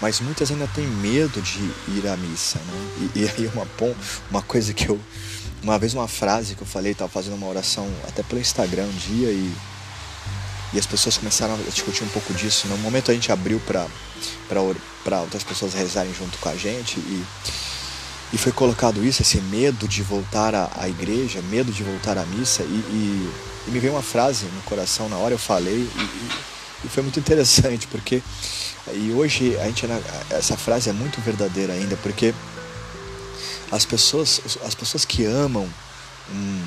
mas 0.00 0.20
muitas 0.20 0.50
ainda 0.50 0.66
têm 0.68 0.86
medo 0.86 1.40
de 1.42 1.60
ir 1.88 2.06
à 2.06 2.16
missa, 2.16 2.58
né? 2.58 3.10
E, 3.14 3.20
e 3.20 3.28
aí 3.28 3.50
uma, 3.52 3.66
uma 4.30 4.42
coisa 4.42 4.72
que 4.72 4.88
eu, 4.88 4.98
uma 5.62 5.78
vez 5.78 5.94
uma 5.94 6.08
frase 6.08 6.54
que 6.54 6.62
eu 6.62 6.66
falei, 6.66 6.92
estava 6.92 7.10
fazendo 7.10 7.34
uma 7.34 7.46
oração 7.46 7.88
até 8.06 8.22
pelo 8.22 8.40
Instagram 8.40 8.84
um 8.84 8.96
dia 8.96 9.30
e, 9.30 9.52
e 10.72 10.78
as 10.78 10.86
pessoas 10.86 11.18
começaram 11.18 11.54
a 11.54 11.70
discutir 11.70 12.04
um 12.04 12.08
pouco 12.08 12.32
disso. 12.32 12.66
No 12.68 12.78
momento 12.78 13.10
a 13.10 13.14
gente 13.14 13.30
abriu 13.30 13.60
para 13.60 15.20
outras 15.20 15.44
pessoas 15.44 15.74
rezarem 15.74 16.14
junto 16.14 16.38
com 16.38 16.48
a 16.48 16.56
gente 16.56 16.98
e, 16.98 17.24
e 18.32 18.38
foi 18.38 18.52
colocado 18.52 19.04
isso, 19.04 19.22
esse 19.22 19.40
medo 19.40 19.88
de 19.88 20.02
voltar 20.02 20.54
à, 20.54 20.70
à 20.76 20.88
igreja, 20.88 21.40
medo 21.42 21.72
de 21.72 21.82
voltar 21.82 22.18
à 22.18 22.24
missa 22.26 22.62
e, 22.62 22.66
e 22.66 23.30
e 23.68 23.70
me 23.70 23.80
veio 23.80 23.92
uma 23.92 24.02
frase 24.02 24.46
no 24.46 24.62
coração 24.62 25.10
na 25.10 25.16
hora, 25.16 25.34
eu 25.34 25.38
falei, 25.38 25.74
e, 25.74 26.84
e, 26.84 26.88
foi 26.88 27.02
muito 27.02 27.20
interessante, 27.20 27.86
porque. 27.86 28.22
E 28.94 29.12
hoje 29.12 29.54
a 29.58 29.64
gente, 29.64 29.84
essa 30.30 30.56
frase 30.56 30.88
é 30.88 30.92
muito 30.94 31.20
verdadeira 31.20 31.74
ainda, 31.74 31.94
porque 31.98 32.34
as 33.70 33.84
pessoas, 33.84 34.40
as 34.64 34.74
pessoas 34.74 35.04
que 35.04 35.26
amam 35.26 35.68
um, 36.32 36.64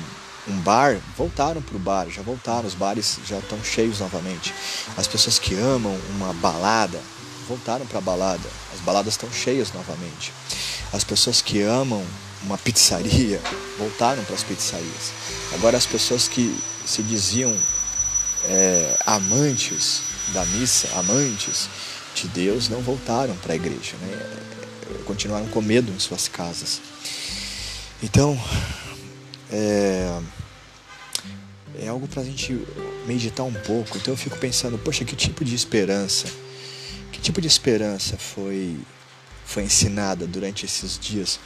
um 0.48 0.60
bar 0.60 0.96
voltaram 1.18 1.60
para 1.60 1.74
o 1.74 1.80
bar, 1.80 2.08
já 2.08 2.22
voltaram, 2.22 2.68
os 2.68 2.74
bares 2.74 3.18
já 3.26 3.38
estão 3.38 3.58
cheios 3.64 3.98
novamente. 3.98 4.54
As 4.96 5.08
pessoas 5.08 5.40
que 5.40 5.56
amam 5.56 5.98
uma 6.10 6.32
balada 6.34 7.00
voltaram 7.48 7.84
para 7.84 7.98
a 7.98 8.02
balada, 8.02 8.48
as 8.72 8.78
baladas 8.80 9.14
estão 9.14 9.28
cheias 9.32 9.72
novamente. 9.72 10.32
As 10.92 11.04
pessoas 11.04 11.40
que 11.40 11.62
amam 11.62 12.04
uma 12.42 12.58
pizzaria 12.58 13.40
voltaram 13.78 14.22
para 14.24 14.34
as 14.34 14.42
pizzarias. 14.42 15.12
Agora 15.54 15.76
as 15.76 15.86
pessoas 15.86 16.28
que 16.28 16.54
se 16.84 17.02
diziam 17.02 17.56
é, 18.44 18.96
amantes 19.06 20.02
da 20.32 20.44
missa, 20.46 20.88
amantes 20.98 21.68
de 22.14 22.28
Deus, 22.28 22.68
não 22.68 22.80
voltaram 22.80 23.34
para 23.36 23.52
a 23.52 23.56
igreja, 23.56 23.96
né? 24.00 24.42
continuaram 25.04 25.46
com 25.48 25.60
medo 25.60 25.90
em 25.92 25.98
suas 25.98 26.28
casas. 26.28 26.80
Então, 28.02 28.38
é, 29.50 30.20
é 31.80 31.88
algo 31.88 32.06
para 32.08 32.22
a 32.22 32.24
gente 32.24 32.66
meditar 33.06 33.44
um 33.44 33.52
pouco. 33.52 33.96
Então 33.96 34.12
eu 34.12 34.18
fico 34.18 34.36
pensando, 34.38 34.78
poxa, 34.78 35.04
que 35.04 35.16
tipo 35.16 35.44
de 35.44 35.54
esperança, 35.54 36.26
que 37.12 37.20
tipo 37.20 37.40
de 37.40 37.46
esperança 37.46 38.16
foi 38.16 38.76
foi 39.52 39.64
ensinada 39.64 40.26
durante 40.26 40.64
esses 40.64 40.98
dias. 40.98 41.38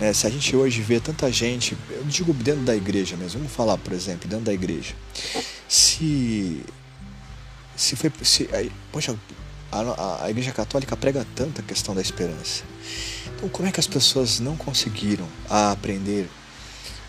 É, 0.00 0.12
se 0.12 0.26
a 0.26 0.30
gente 0.30 0.56
hoje 0.56 0.80
vê 0.80 0.98
tanta 0.98 1.30
gente, 1.30 1.76
eu 1.90 2.04
digo 2.04 2.32
dentro 2.32 2.62
da 2.62 2.74
igreja 2.74 3.16
mesmo, 3.16 3.40
vamos 3.40 3.54
falar, 3.54 3.76
por 3.76 3.92
exemplo, 3.92 4.28
dentro 4.28 4.46
da 4.46 4.52
igreja. 4.52 4.94
Se. 5.68 6.62
Se 7.76 7.96
foi. 7.96 8.10
Se, 8.22 8.48
aí, 8.52 8.72
poxa, 8.90 9.14
a, 9.70 10.24
a 10.24 10.30
igreja 10.30 10.52
católica 10.52 10.96
prega 10.96 11.26
tanto 11.34 11.60
a 11.60 11.64
questão 11.64 11.94
da 11.94 12.00
esperança. 12.00 12.64
Então, 13.36 13.48
como 13.48 13.68
é 13.68 13.72
que 13.72 13.80
as 13.80 13.86
pessoas 13.86 14.40
não 14.40 14.56
conseguiram 14.56 15.26
aprender, 15.48 16.28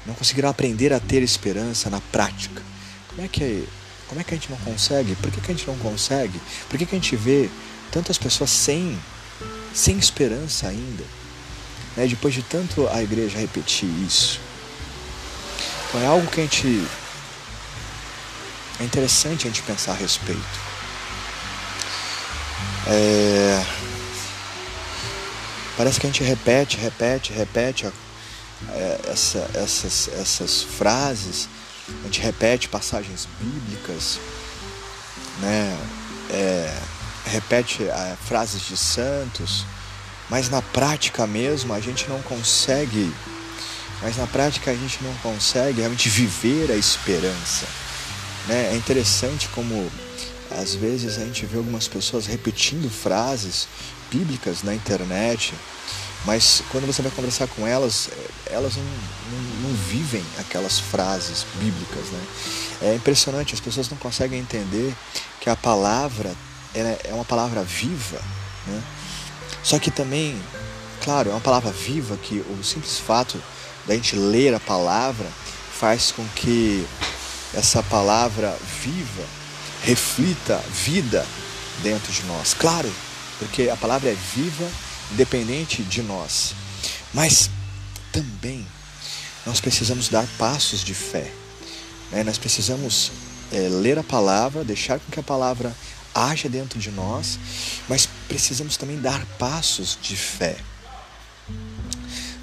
não 0.05 0.13
conseguiram 0.13 0.49
aprender 0.49 0.93
a 0.93 0.99
ter 0.99 1.23
esperança 1.23 1.89
na 1.89 2.01
prática? 2.11 2.61
Como 3.07 3.21
é 3.21 3.27
que, 3.27 3.67
como 4.07 4.19
é 4.19 4.23
que 4.23 4.33
a 4.33 4.37
gente 4.37 4.49
não 4.49 4.57
consegue? 4.57 5.15
Por 5.15 5.31
que, 5.31 5.41
que 5.41 5.51
a 5.51 5.55
gente 5.55 5.67
não 5.67 5.77
consegue? 5.77 6.39
Por 6.69 6.77
que, 6.77 6.85
que 6.85 6.95
a 6.95 6.99
gente 6.99 7.15
vê 7.15 7.49
tantas 7.91 8.17
pessoas 8.17 8.49
sem 8.49 8.97
sem 9.73 9.97
esperança 9.97 10.67
ainda. 10.67 11.03
Né? 11.95 12.07
Depois 12.07 12.33
de 12.33 12.43
tanto 12.43 12.87
a 12.89 13.01
igreja 13.01 13.37
repetir 13.37 13.89
isso. 14.05 14.39
Então 15.89 16.01
é 16.01 16.07
algo 16.07 16.27
que 16.27 16.39
a 16.39 16.43
gente. 16.43 16.87
É 18.79 18.83
interessante 18.83 19.47
a 19.47 19.49
gente 19.49 19.61
pensar 19.63 19.91
a 19.91 19.95
respeito. 19.95 20.59
É... 22.87 23.65
Parece 25.77 25.99
que 25.99 26.07
a 26.07 26.09
gente 26.09 26.23
repete, 26.23 26.77
repete, 26.77 27.33
repete 27.33 27.87
é, 28.69 28.99
essa, 29.07 29.49
essas, 29.53 30.09
essas 30.09 30.63
frases, 30.63 31.49
a 32.01 32.03
gente 32.05 32.21
repete 32.21 32.69
passagens 32.69 33.27
bíblicas, 33.39 34.19
né? 35.39 35.77
É, 36.29 36.77
repete 37.25 37.83
é, 37.83 38.17
frases 38.25 38.61
de 38.61 38.77
santos, 38.77 39.65
mas 40.29 40.49
na 40.49 40.61
prática 40.61 41.27
mesmo 41.27 41.73
a 41.73 41.79
gente 41.79 42.09
não 42.09 42.21
consegue, 42.21 43.13
mas 44.01 44.17
na 44.17 44.25
prática 44.27 44.71
a 44.71 44.75
gente 44.75 45.03
não 45.03 45.13
consegue 45.15 45.79
realmente 45.79 46.09
viver 46.09 46.71
a 46.71 46.75
esperança. 46.75 47.65
Né? 48.47 48.71
É 48.73 48.75
interessante 48.75 49.47
como 49.49 49.91
às 50.51 50.75
vezes 50.75 51.17
a 51.17 51.25
gente 51.25 51.45
vê 51.45 51.57
algumas 51.57 51.87
pessoas 51.87 52.25
repetindo 52.25 52.89
frases 52.89 53.67
bíblicas 54.09 54.63
na 54.63 54.73
internet, 54.73 55.53
mas 56.25 56.61
quando 56.69 56.85
você 56.85 57.01
vai 57.01 57.11
conversar 57.11 57.47
com 57.47 57.65
elas, 57.65 58.09
elas 58.45 58.75
não, 58.75 58.83
não, 58.83 59.69
não 59.69 59.75
vivem 59.75 60.23
aquelas 60.39 60.79
frases 60.79 61.45
bíblicas. 61.55 62.05
Né? 62.11 62.23
É 62.81 62.95
impressionante, 62.95 63.53
as 63.53 63.59
pessoas 63.59 63.89
não 63.89 63.97
conseguem 63.97 64.39
entender 64.39 64.93
que 65.39 65.49
a 65.49 65.55
palavra 65.55 66.35
é 66.75 67.13
uma 67.13 67.25
palavra 67.25 67.63
viva. 67.63 68.21
Né? 68.67 68.81
Só 69.63 69.79
que 69.79 69.91
também, 69.91 70.41
claro, 71.03 71.29
é 71.29 71.33
uma 71.33 71.41
palavra 71.41 71.71
viva 71.71 72.17
que 72.17 72.39
o 72.39 72.63
simples 72.63 72.99
fato 72.99 73.41
da 73.87 73.95
gente 73.95 74.15
ler 74.15 74.53
a 74.53 74.59
palavra 74.59 75.27
faz 75.79 76.11
com 76.11 76.25
que 76.35 76.85
essa 77.53 77.81
palavra 77.83 78.55
viva 78.81 79.23
reflita 79.83 80.57
vida 80.69 81.25
dentro 81.81 82.11
de 82.11 82.23
nós. 82.23 82.53
Claro, 82.53 82.91
porque 83.39 83.69
a 83.69 83.75
palavra 83.75 84.09
é 84.09 84.17
viva, 84.35 84.69
independente 85.11 85.81
de 85.83 86.01
nós. 86.01 86.53
Mas 87.13 87.49
também 88.11 88.65
nós 89.45 89.59
precisamos 89.59 90.07
dar 90.07 90.25
passos 90.37 90.83
de 90.83 90.93
fé. 90.93 91.31
Né? 92.11 92.23
Nós 92.23 92.37
precisamos 92.37 93.11
é, 93.51 93.67
ler 93.67 93.97
a 93.97 94.03
palavra, 94.03 94.63
deixar 94.63 94.99
com 94.99 95.11
que 95.11 95.19
a 95.19 95.23
palavra 95.23 95.75
haja 96.13 96.49
dentro 96.49 96.79
de 96.79 96.91
nós, 96.91 97.39
mas 97.87 98.07
precisamos 98.27 98.77
também 98.77 98.99
dar 98.99 99.25
passos 99.37 99.97
de 100.01 100.15
fé. 100.15 100.57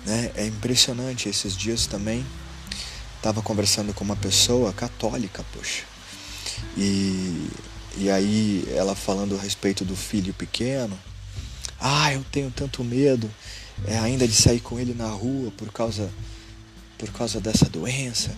Né? 0.07 0.31
É 0.35 0.47
impressionante, 0.47 1.29
esses 1.29 1.57
dias 1.57 1.87
também 1.87 2.25
estava 3.17 3.43
conversando 3.43 3.93
com 3.93 4.05
uma 4.05 4.17
pessoa 4.17 4.73
católica, 4.73 5.45
poxa, 5.53 5.85
e, 6.77 7.49
e 7.97 8.11
aí 8.11 8.65
ela 8.75 8.95
falando 8.95 9.37
a 9.37 9.41
respeito 9.41 9.85
do 9.85 9.97
filho 9.97 10.33
pequeno, 10.33 10.99
ah, 11.81 12.13
eu 12.13 12.25
tenho 12.31 12.51
tanto 12.51 12.83
medo 12.83 13.31
é, 13.87 13.99
ainda 13.99 14.27
de 14.27 14.35
sair 14.35 14.61
com 14.61 14.79
ele 14.79 14.95
na 14.95 15.09
rua 15.09 15.53
por 15.57 15.71
causa, 15.73 16.11
por 16.97 17.11
causa 17.13 17.41
dessa 17.41 17.67
doença. 17.67 18.35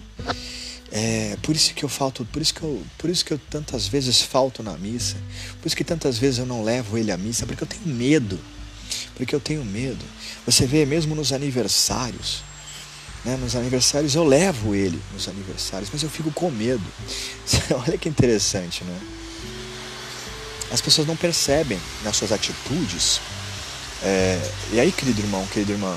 É, 0.93 1.37
por 1.43 1.55
isso 1.55 1.73
que 1.73 1.85
eu 1.85 1.89
falto, 1.89 2.25
por 2.33 2.43
isso 2.43 2.53
que 2.53 2.63
eu, 2.63 2.83
por 2.99 3.09
isso 3.09 3.25
que 3.25 3.33
eu 3.33 3.39
tantas 3.39 3.87
vezes 3.87 4.23
falto 4.23 4.63
na 4.63 4.77
missa, 4.77 5.17
por 5.61 5.69
isso 5.69 5.77
que 5.77 5.85
tantas 5.85 6.19
vezes 6.19 6.41
eu 6.41 6.47
não 6.47 6.65
levo 6.65 6.99
ele 6.99 7.13
à 7.13 7.17
missa, 7.17 7.47
porque 7.47 7.63
eu 7.63 7.69
tenho 7.69 7.87
medo, 7.87 8.39
porque 9.15 9.35
eu 9.35 9.41
tenho 9.41 9.65
medo. 9.65 10.05
Você 10.45 10.67
vê 10.67 10.85
mesmo 10.85 11.15
nos 11.15 11.33
aniversários, 11.33 12.43
né, 13.25 13.37
nos 13.37 13.55
aniversários 13.55 14.15
eu 14.15 14.25
levo 14.25 14.75
ele 14.75 15.01
nos 15.13 15.29
aniversários, 15.29 15.91
mas 15.93 16.03
eu 16.03 16.11
fico 16.11 16.33
com 16.33 16.51
medo. 16.51 16.85
Olha 17.87 17.97
que 17.97 18.09
interessante, 18.09 18.83
né? 18.83 19.01
As 20.73 20.81
pessoas 20.81 21.07
não 21.07 21.17
percebem 21.17 21.81
nas 22.03 22.17
suas 22.17 22.33
atitudes. 22.33 23.21
É, 24.03 24.41
e 24.73 24.81
aí, 24.81 24.91
querido 24.91 25.21
irmão, 25.21 25.47
querida 25.49 25.73
irmã, 25.73 25.97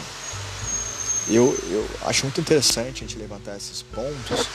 eu, 1.29 1.57
eu 1.69 1.89
acho 2.05 2.25
muito 2.25 2.41
interessante 2.41 3.03
a 3.03 3.07
gente 3.07 3.17
levantar 3.17 3.55
esses 3.55 3.81
pontos, 3.81 4.47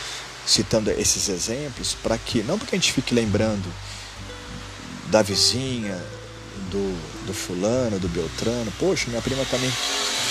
citando 0.48 0.90
esses 0.90 1.28
exemplos, 1.28 1.94
para 2.02 2.16
que, 2.16 2.42
não 2.42 2.58
porque 2.58 2.74
a 2.74 2.78
gente 2.78 2.92
fique 2.92 3.14
lembrando 3.14 3.70
da 5.10 5.20
vizinha, 5.20 6.02
do, 6.70 7.26
do 7.26 7.34
fulano, 7.34 7.98
do 7.98 8.08
Beltrano, 8.08 8.72
poxa, 8.78 9.08
minha 9.08 9.20
prima 9.20 9.44
também 9.50 9.70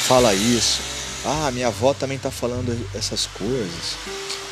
fala 0.08 0.34
isso, 0.34 0.82
ah, 1.24 1.52
minha 1.52 1.68
avó 1.68 1.94
também 1.94 2.18
está 2.18 2.32
falando 2.32 2.76
essas 2.96 3.28
coisas. 3.28 3.96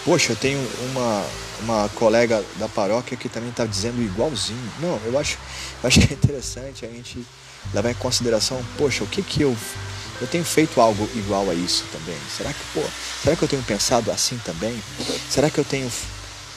Poxa, 0.04 0.34
eu 0.34 0.36
tenho 0.36 0.60
uma, 0.92 1.26
uma 1.62 1.90
colega 1.96 2.44
da 2.58 2.68
paróquia 2.68 3.18
que 3.18 3.28
também 3.28 3.50
está 3.50 3.66
dizendo 3.66 4.04
igualzinho. 4.04 4.72
Não, 4.80 5.00
eu 5.04 5.18
acho, 5.18 5.40
eu 5.82 5.88
acho 5.88 6.00
que 6.00 6.14
é 6.14 6.16
interessante 6.16 6.86
a 6.86 6.90
gente 6.90 7.26
levar 7.74 7.90
em 7.90 7.96
consideração, 7.96 8.64
poxa, 8.78 9.04
o 9.04 9.08
que 9.08 9.24
que 9.24 9.42
eu 9.42 9.58
eu 10.22 10.28
tenho 10.28 10.46
feito 10.46 10.80
algo 10.80 11.10
igual 11.16 11.50
a 11.50 11.54
isso 11.54 11.84
também? 11.92 12.18
Será 12.36 12.52
que, 12.54 12.64
pô, 12.74 12.82
será 13.24 13.36
que 13.36 13.44
eu 13.44 13.48
tenho 13.48 13.64
pensado 13.64 14.12
assim 14.12 14.38
também? 14.46 14.82
Será 15.30 15.50
que 15.50 15.58
eu 15.58 15.66
tenho 15.66 15.92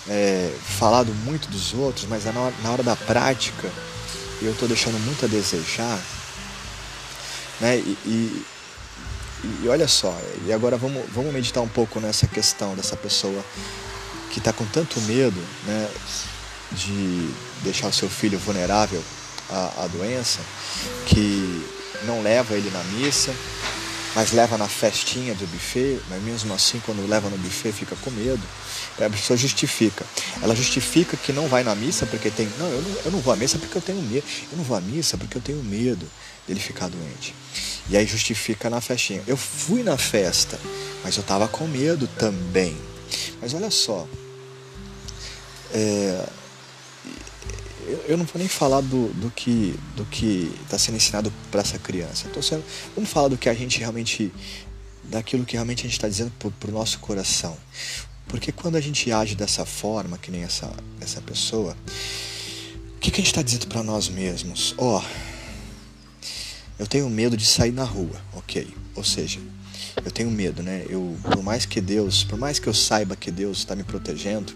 é, 0.09 0.53
falado 0.79 1.13
muito 1.25 1.49
dos 1.49 1.75
outros, 1.75 2.07
mas 2.07 2.25
na 2.25 2.41
hora, 2.41 2.55
na 2.63 2.71
hora 2.71 2.83
da 2.83 2.97
prática 2.97 3.69
eu 4.41 4.53
estou 4.53 4.69
deixando 4.69 4.99
muito 5.05 5.25
a 5.25 5.29
desejar? 5.29 5.99
Né? 7.61 7.79
E, 7.79 7.99
e, 8.07 8.47
e, 9.65 9.69
olha 9.69 9.89
só, 9.89 10.17
e 10.47 10.53
agora 10.53 10.77
vamos, 10.77 11.05
vamos 11.13 11.33
meditar 11.33 11.63
um 11.63 11.69
pouco 11.69 11.99
nessa 11.99 12.27
questão 12.27 12.77
dessa 12.77 12.97
pessoa 12.97 13.45
que 14.31 14.39
está 14.39 14.53
com 14.53 14.65
tanto 14.67 15.01
medo 15.03 15.41
né, 15.67 15.91
de 16.73 17.31
deixar 17.63 17.89
o 17.89 17.93
seu 17.93 18.09
filho 18.09 18.39
vulnerável 18.39 19.03
à, 19.51 19.85
à 19.85 19.87
doença, 19.89 20.41
que 21.07 21.78
não 22.05 22.23
leva 22.23 22.55
ele 22.55 22.71
na 22.71 22.83
missa, 22.85 23.35
mas 24.15 24.33
leva 24.33 24.57
na 24.57 24.69
festinha 24.69 25.35
do 25.35 25.47
buffet, 25.47 26.01
mas 26.09 26.23
mesmo 26.23 26.53
assim, 26.55 26.81
quando 26.85 27.07
leva 27.09 27.29
no 27.29 27.39
buffet, 27.39 27.73
fica 27.73 27.95
com 27.97 28.11
medo. 28.11 28.43
A 28.99 29.09
pessoa 29.11 29.37
justifica. 29.37 30.05
Ela 30.43 30.57
justifica 30.57 31.17
que 31.17 31.33
não 31.33 31.47
vai 31.47 31.63
na 31.63 31.75
missa 31.75 32.05
porque 32.07 32.31
tem. 32.31 32.49
Não, 32.59 32.67
eu 32.67 32.83
não, 32.83 32.91
eu 33.05 33.11
não 33.13 33.21
vou 33.21 33.33
à 33.33 33.37
missa 33.37 33.59
porque 33.59 33.79
eu 33.79 33.83
tenho 33.83 34.03
medo. 34.03 34.25
Eu 34.51 34.59
não 34.59 34.65
vou 34.65 34.77
à 34.77 34.81
missa 34.81 35.17
porque 35.17 35.39
eu 35.39 35.43
tenho 35.43 35.63
medo 35.63 36.05
dele 36.47 36.59
ficar 36.59 36.89
doente. 36.89 37.35
E 37.89 37.97
aí 37.97 38.07
justifica 38.07 38.69
na 38.69 38.81
festinha. 38.81 39.23
Eu 39.27 39.37
fui 39.37 39.83
na 39.83 39.97
festa, 39.97 40.59
mas 41.05 41.17
eu 41.17 41.21
estava 41.21 41.47
com 41.47 41.67
medo 41.69 42.09
também. 42.19 42.77
Mas 43.41 43.55
olha 43.55 43.71
só. 43.71 44.07
É, 45.73 46.27
eu 48.07 48.17
não 48.17 48.25
vou 48.25 48.39
nem 48.39 48.49
falar 48.49 48.81
do, 48.81 49.09
do 49.15 49.31
que 49.31 49.75
do 49.97 50.05
que 50.05 50.53
está 50.65 50.79
sendo 50.79 50.97
ensinado 50.97 51.33
para 51.51 51.61
essa 51.61 51.79
criança. 51.79 52.29
Tô 52.29 52.43
sendo, 52.43 52.65
vamos 52.95 53.11
falar 53.11 53.29
do 53.29 53.37
que 53.37 53.49
a 53.49 53.55
gente 53.55 53.79
realmente, 53.79 54.33
daquilo 55.05 55.45
que 55.45 55.55
realmente 55.55 55.81
a 55.81 55.83
gente 55.83 55.93
está 55.93 56.09
dizendo 56.09 56.33
para 56.39 56.71
o 56.71 56.73
nosso 56.73 56.99
coração. 56.99 57.57
Porque 58.27 58.53
quando 58.53 58.77
a 58.77 58.81
gente 58.81 59.11
age 59.11 59.35
dessa 59.35 59.65
forma, 59.65 60.19
que 60.19 60.31
nem 60.31 60.43
essa, 60.43 60.71
essa 61.01 61.21
pessoa, 61.21 61.77
o 62.97 63.01
que, 63.01 63.11
que 63.11 63.17
a 63.17 63.25
gente 63.25 63.33
está 63.33 63.43
dizendo 63.43 63.67
para 63.67 63.83
nós 63.83 64.09
mesmos? 64.09 64.75
Ó, 64.77 64.99
oh, 64.99 65.05
eu 66.79 66.87
tenho 66.87 67.09
medo 67.09 67.37
de 67.37 67.47
sair 67.47 67.73
na 67.73 67.85
rua, 67.85 68.21
ok? 68.35 68.69
Ou 68.95 69.03
seja, 69.03 69.41
eu 70.05 70.11
tenho 70.11 70.31
medo, 70.31 70.63
né? 70.63 70.85
Eu, 70.89 71.17
por 71.23 71.43
mais 71.43 71.65
que 71.65 71.81
Deus, 71.81 72.23
por 72.23 72.39
mais 72.39 72.59
que 72.59 72.69
eu 72.69 72.75
saiba 72.75 73.17
que 73.17 73.31
Deus 73.31 73.59
está 73.59 73.75
me 73.75 73.83
protegendo, 73.83 74.53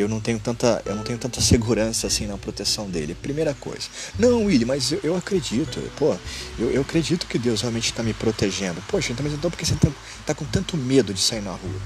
eu 0.00 0.08
não 0.08 0.20
tenho 0.20 0.38
tanta, 0.38 0.82
eu 0.84 0.94
não 0.94 1.02
tenho 1.02 1.18
tanta 1.18 1.40
segurança 1.40 2.06
assim 2.06 2.26
na 2.26 2.36
proteção 2.36 2.88
dele. 2.88 3.14
Primeira 3.14 3.54
coisa. 3.54 3.88
Não, 4.18 4.44
Willy, 4.44 4.64
mas 4.64 4.92
eu, 4.92 5.00
eu 5.02 5.16
acredito, 5.16 5.80
pô, 5.96 6.14
eu, 6.58 6.70
eu 6.70 6.82
acredito 6.82 7.26
que 7.26 7.38
Deus 7.38 7.62
realmente 7.62 7.86
está 7.86 8.02
me 8.02 8.12
protegendo. 8.12 8.82
Poxa, 8.88 9.12
então, 9.12 9.24
mas 9.24 9.32
então 9.32 9.50
por 9.50 9.56
que 9.56 9.64
você 9.64 9.74
está 9.74 9.88
tá 10.26 10.34
com 10.34 10.44
tanto 10.44 10.76
medo 10.76 11.14
de 11.14 11.20
sair 11.20 11.40
na 11.40 11.52
rua? 11.52 11.80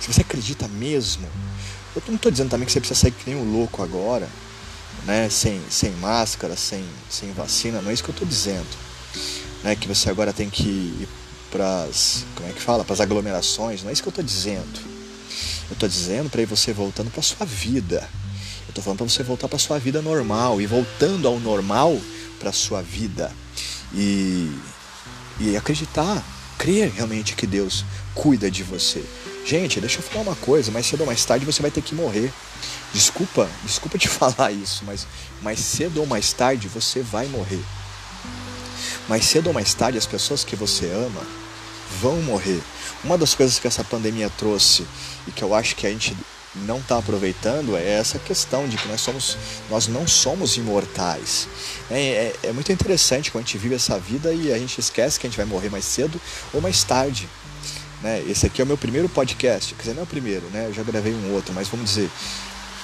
Se 0.00 0.12
você 0.12 0.20
acredita 0.20 0.68
mesmo, 0.68 1.26
eu 1.96 2.02
não 2.06 2.14
estou 2.14 2.30
dizendo 2.30 2.50
também 2.50 2.64
que 2.64 2.72
você 2.72 2.80
precisa 2.80 3.00
sair 3.00 3.10
que 3.10 3.28
nem 3.28 3.40
um 3.40 3.52
louco 3.52 3.82
agora, 3.82 4.28
né, 5.04 5.28
sem, 5.28 5.60
sem 5.68 5.90
máscara, 5.92 6.56
sem, 6.56 6.84
sem 7.10 7.32
vacina, 7.32 7.80
não 7.80 7.90
é 7.90 7.94
isso 7.94 8.04
que 8.04 8.10
eu 8.10 8.14
estou 8.14 8.28
dizendo. 8.28 8.66
Né, 9.64 9.74
que 9.74 9.88
você 9.88 10.10
agora 10.10 10.32
tem 10.32 10.48
que 10.48 10.62
ir 10.62 11.08
para 11.50 11.84
as, 11.84 12.24
como 12.36 12.48
é 12.48 12.52
que 12.52 12.60
fala, 12.60 12.84
para 12.84 12.92
as 12.92 13.00
aglomerações, 13.00 13.82
não 13.82 13.90
é 13.90 13.92
isso 13.92 14.02
que 14.02 14.08
eu 14.08 14.10
estou 14.10 14.24
dizendo. 14.24 14.95
Eu 15.68 15.74
estou 15.74 15.88
dizendo 15.88 16.30
para 16.30 16.44
você 16.46 16.72
voltando 16.72 17.10
para 17.10 17.22
sua 17.22 17.44
vida. 17.44 18.08
Eu 18.66 18.70
estou 18.70 18.82
falando 18.82 18.98
para 18.98 19.08
você 19.08 19.22
voltar 19.22 19.48
para 19.48 19.58
sua 19.58 19.78
vida 19.78 20.00
normal 20.00 20.60
e 20.60 20.66
voltando 20.66 21.26
ao 21.26 21.38
normal 21.40 21.98
para 22.38 22.52
sua 22.52 22.82
vida 22.82 23.32
e, 23.94 24.50
e 25.40 25.56
acreditar, 25.56 26.22
crer 26.58 26.92
realmente 26.92 27.34
que 27.34 27.46
Deus 27.46 27.84
cuida 28.14 28.50
de 28.50 28.62
você. 28.62 29.04
Gente, 29.44 29.80
deixa 29.80 29.98
eu 29.98 30.02
falar 30.02 30.22
uma 30.22 30.36
coisa, 30.36 30.72
mais 30.72 30.86
cedo 30.86 31.00
ou 31.00 31.06
mais 31.06 31.24
tarde 31.24 31.46
você 31.46 31.62
vai 31.62 31.70
ter 31.70 31.82
que 31.82 31.94
morrer. 31.94 32.32
Desculpa, 32.92 33.48
desculpa 33.64 33.98
te 33.98 34.08
falar 34.10 34.52
isso, 34.52 34.84
mas 34.84 35.06
mais 35.42 35.60
cedo 35.60 36.00
ou 36.00 36.06
mais 36.06 36.32
tarde 36.32 36.68
você 36.68 37.00
vai 37.00 37.26
morrer. 37.26 37.62
Mais 39.08 39.24
cedo 39.24 39.48
ou 39.48 39.52
mais 39.52 39.72
tarde 39.72 39.98
as 39.98 40.06
pessoas 40.06 40.44
que 40.44 40.56
você 40.56 40.86
ama 40.86 41.22
vão 42.00 42.20
morrer. 42.22 42.60
Uma 43.04 43.16
das 43.18 43.34
coisas 43.34 43.58
que 43.58 43.66
essa 43.66 43.84
pandemia 43.84 44.30
trouxe 44.30 44.86
e 45.26 45.30
que 45.30 45.42
eu 45.42 45.54
acho 45.54 45.76
que 45.76 45.86
a 45.86 45.90
gente 45.90 46.16
não 46.64 46.78
está 46.78 46.98
aproveitando 46.98 47.76
é 47.76 47.98
essa 47.98 48.18
questão 48.18 48.66
de 48.66 48.76
que 48.76 48.88
nós 48.88 49.00
somos, 49.00 49.36
nós 49.68 49.88
não 49.88 50.06
somos 50.06 50.56
imortais. 50.56 51.48
É, 51.90 52.00
é, 52.00 52.36
é, 52.44 52.52
muito 52.52 52.72
interessante 52.72 53.30
quando 53.30 53.44
a 53.44 53.46
gente 53.46 53.58
vive 53.58 53.74
essa 53.74 53.98
vida 53.98 54.32
e 54.32 54.52
a 54.52 54.58
gente 54.58 54.80
esquece 54.80 55.20
que 55.20 55.26
a 55.26 55.30
gente 55.30 55.36
vai 55.36 55.46
morrer 55.46 55.68
mais 55.68 55.84
cedo 55.84 56.20
ou 56.52 56.60
mais 56.60 56.82
tarde. 56.82 57.28
Né? 58.02 58.24
Esse 58.28 58.46
aqui 58.46 58.60
é 58.60 58.64
o 58.64 58.66
meu 58.66 58.78
primeiro 58.78 59.08
podcast, 59.08 59.74
quer 59.74 59.82
dizer, 59.82 59.94
não 59.94 60.00
é 60.00 60.04
o 60.04 60.06
primeiro, 60.06 60.46
né? 60.50 60.66
Eu 60.66 60.72
já 60.72 60.82
gravei 60.82 61.12
um 61.14 61.34
outro, 61.34 61.52
mas 61.54 61.68
vamos 61.68 61.90
dizer, 61.90 62.10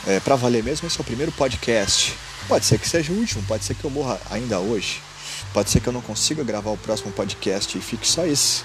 é, 0.07 0.21
para 0.21 0.37
valer 0.37 0.63
mesmo, 0.63 0.87
esse 0.87 0.99
é 0.99 1.01
o 1.01 1.05
primeiro 1.05 1.33
podcast. 1.33 2.15
Pode 2.49 2.65
ser 2.65 2.79
que 2.79 2.89
seja 2.89 3.13
o 3.13 3.17
último, 3.17 3.43
pode 3.45 3.65
ser 3.65 3.75
que 3.75 3.85
eu 3.85 3.91
morra 3.91 4.21
ainda 4.31 4.59
hoje, 4.59 5.01
pode 5.53 5.71
ser 5.71 5.81
que 5.81 5.87
eu 5.87 5.93
não 5.93 6.01
consiga 6.01 6.43
gravar 6.43 6.71
o 6.71 6.77
próximo 6.77 7.13
podcast 7.13 7.77
e 7.77 7.81
fique 7.81 8.07
só 8.07 8.27
esse. 8.27 8.63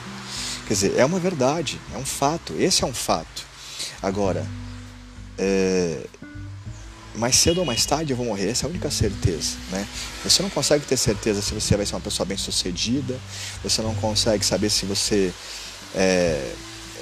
Quer 0.67 0.73
dizer, 0.73 0.97
é 0.97 1.06
uma 1.06 1.19
verdade, 1.19 1.80
é 1.93 1.97
um 1.97 2.06
fato, 2.06 2.53
esse 2.60 2.84
é 2.84 2.88
um 2.88 2.93
fato. 2.93 3.45
Agora, 4.01 4.45
é, 5.38 6.06
mais 7.15 7.36
cedo 7.38 7.60
ou 7.60 7.65
mais 7.65 7.86
tarde 7.86 8.12
eu 8.12 8.17
vou 8.17 8.25
morrer, 8.25 8.49
essa 8.49 8.65
é 8.65 8.67
a 8.67 8.69
única 8.69 8.91
certeza, 8.91 9.56
né? 9.71 9.88
Você 10.23 10.43
não 10.43 10.49
consegue 10.49 10.86
ter 10.86 10.97
certeza 10.97 11.41
se 11.41 11.53
você 11.53 11.77
vai 11.77 11.86
ser 11.86 11.95
uma 11.95 12.01
pessoa 12.01 12.25
bem 12.25 12.38
sucedida, 12.38 13.17
você 13.63 13.82
não 13.82 13.95
consegue 13.95 14.45
saber 14.45 14.69
se 14.69 14.86
você, 14.86 15.34
é, 15.95 16.53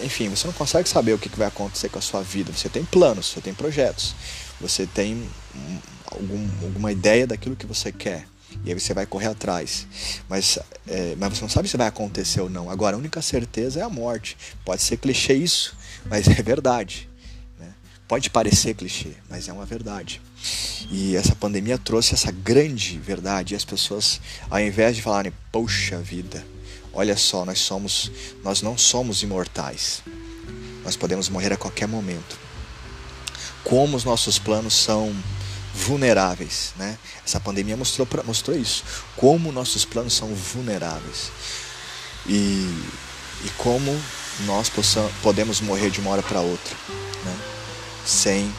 enfim, 0.04 0.30
você 0.30 0.46
não 0.46 0.54
consegue 0.54 0.88
saber 0.88 1.14
o 1.14 1.18
que 1.18 1.30
vai 1.36 1.48
acontecer 1.48 1.90
com 1.90 1.98
a 1.98 2.02
sua 2.02 2.22
vida. 2.22 2.52
Você 2.54 2.70
tem 2.70 2.86
planos, 2.86 3.32
você 3.32 3.42
tem 3.42 3.54
projetos, 3.54 4.16
você 4.62 4.86
tem 4.86 5.28
algum, 6.06 6.48
alguma 6.64 6.92
ideia 6.92 7.26
daquilo 7.26 7.56
que 7.56 7.66
você 7.66 7.92
quer. 7.92 8.28
E 8.64 8.70
aí 8.70 8.80
você 8.80 8.94
vai 8.94 9.06
correr 9.06 9.28
atrás. 9.28 9.88
Mas, 10.30 10.58
é, 10.88 11.16
mas 11.18 11.38
você 11.38 11.42
não 11.42 11.50
sabe 11.50 11.68
se 11.68 11.78
vai 11.78 11.88
acontecer 11.88 12.42
ou 12.42 12.50
não. 12.50 12.70
Agora, 12.70 12.96
a 12.96 13.00
única 13.00 13.22
certeza 13.22 13.80
é 13.80 13.84
a 13.84 13.90
morte. 13.90 14.38
Pode 14.64 14.82
ser 14.82 14.98
clichê 14.98 15.34
isso, 15.34 15.76
mas 16.06 16.28
é 16.28 16.42
verdade. 16.42 17.10
Pode 18.08 18.30
parecer 18.30 18.76
clichê, 18.76 19.14
mas 19.28 19.48
é 19.48 19.54
uma 19.54 19.66
verdade. 19.66 20.22
E 20.92 21.16
essa 21.16 21.36
pandemia 21.36 21.76
trouxe 21.76 22.14
essa 22.14 22.32
grande 22.32 23.00
verdade. 23.00 23.56
E 23.56 23.58
as 23.58 23.66
pessoas, 23.66 24.22
ao 24.48 24.60
invés 24.60 24.96
de 24.96 25.02
falarem, 25.02 25.34
poxa 25.52 25.98
vida, 25.98 26.46
olha 26.94 27.18
só, 27.18 27.44
nós 27.44 27.58
somos, 27.58 28.12
nós 28.44 28.62
não 28.62 28.78
somos 28.78 29.24
imortais. 29.24 30.04
Nós 30.84 30.96
podemos 30.96 31.30
morrer 31.30 31.52
a 31.52 31.58
qualquer 31.58 31.88
momento. 31.88 32.38
Como 33.64 33.98
os 33.98 34.04
nossos 34.04 34.38
planos 34.38 34.76
são 34.76 35.12
vulneráveis, 35.76 36.74
né? 36.78 36.98
Essa 37.26 37.40
pandemia 37.40 37.76
mostrou, 37.76 38.08
mostrou 38.24 38.58
isso. 38.58 38.84
Como 39.18 39.52
nossos 39.52 39.84
planos 39.84 40.14
são 40.14 40.34
vulneráveis. 40.34 41.32
E, 42.26 42.66
e 43.44 43.50
como 43.58 43.92
nós 44.46 44.70
possamos, 44.70 45.12
podemos 45.22 45.60
morrer 45.60 45.90
de 45.92 46.00
uma 46.00 46.12
hora 46.12 46.24
para 46.24 46.40
outra, 46.40 46.76
né? 47.26 47.38
sem. 48.06 48.52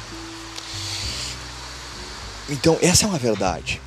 Então, 2.51 2.79
essa 2.83 3.07
é 3.07 3.09
uma 3.09 3.19
verdade. 3.19 3.81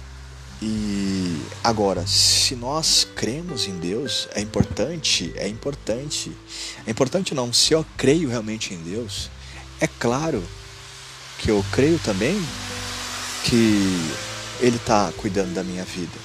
E 0.61 1.41
agora, 1.63 2.05
se 2.05 2.55
nós 2.55 3.07
cremos 3.15 3.67
em 3.67 3.79
Deus, 3.79 4.27
é 4.33 4.41
importante, 4.41 5.31
é 5.35 5.47
importante. 5.47 6.35
É 6.85 6.91
importante 6.91 7.33
não, 7.33 7.53
se 7.53 7.73
eu 7.73 7.85
creio 7.95 8.27
realmente 8.27 8.73
em 8.73 8.77
Deus, 8.77 9.29
é 9.79 9.87
claro 9.87 10.43
que 11.37 11.49
eu 11.49 11.63
creio 11.71 11.97
também 11.99 12.41
que 13.43 14.12
Ele 14.60 14.78
está 14.78 15.12
cuidando 15.17 15.54
da 15.54 15.63
minha 15.63 15.84
vida. 15.84 16.17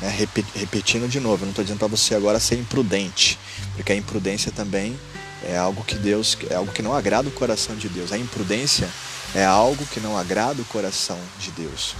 Né? 0.00 0.28
Repetindo 0.54 1.08
de 1.08 1.20
novo, 1.20 1.42
eu 1.42 1.46
não 1.46 1.50
estou 1.50 1.64
dizendo 1.64 1.78
para 1.78 1.88
você 1.88 2.14
agora 2.14 2.38
ser 2.40 2.56
imprudente, 2.56 3.38
porque 3.74 3.92
a 3.92 3.96
imprudência 3.96 4.52
também 4.52 4.98
é 5.44 5.56
algo 5.56 5.84
que 5.84 5.94
Deus, 5.94 6.36
é 6.50 6.54
algo 6.54 6.72
que 6.72 6.82
não 6.82 6.94
agrada 6.94 7.28
o 7.28 7.32
coração 7.32 7.76
de 7.76 7.88
Deus. 7.88 8.12
A 8.12 8.18
imprudência 8.18 8.88
é 9.34 9.44
algo 9.44 9.84
que 9.86 10.00
não 10.00 10.16
agrada 10.16 10.60
o 10.60 10.64
coração 10.64 11.18
de 11.38 11.50
Deus. 11.52 11.94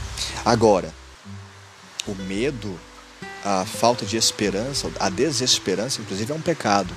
Agora, 0.45 0.93
o 2.07 2.15
medo, 2.15 2.79
a 3.45 3.65
falta 3.65 4.05
de 4.05 4.17
esperança, 4.17 4.91
a 4.99 5.09
desesperança, 5.09 6.01
inclusive, 6.01 6.33
é 6.33 6.35
um 6.35 6.41
pecado, 6.41 6.95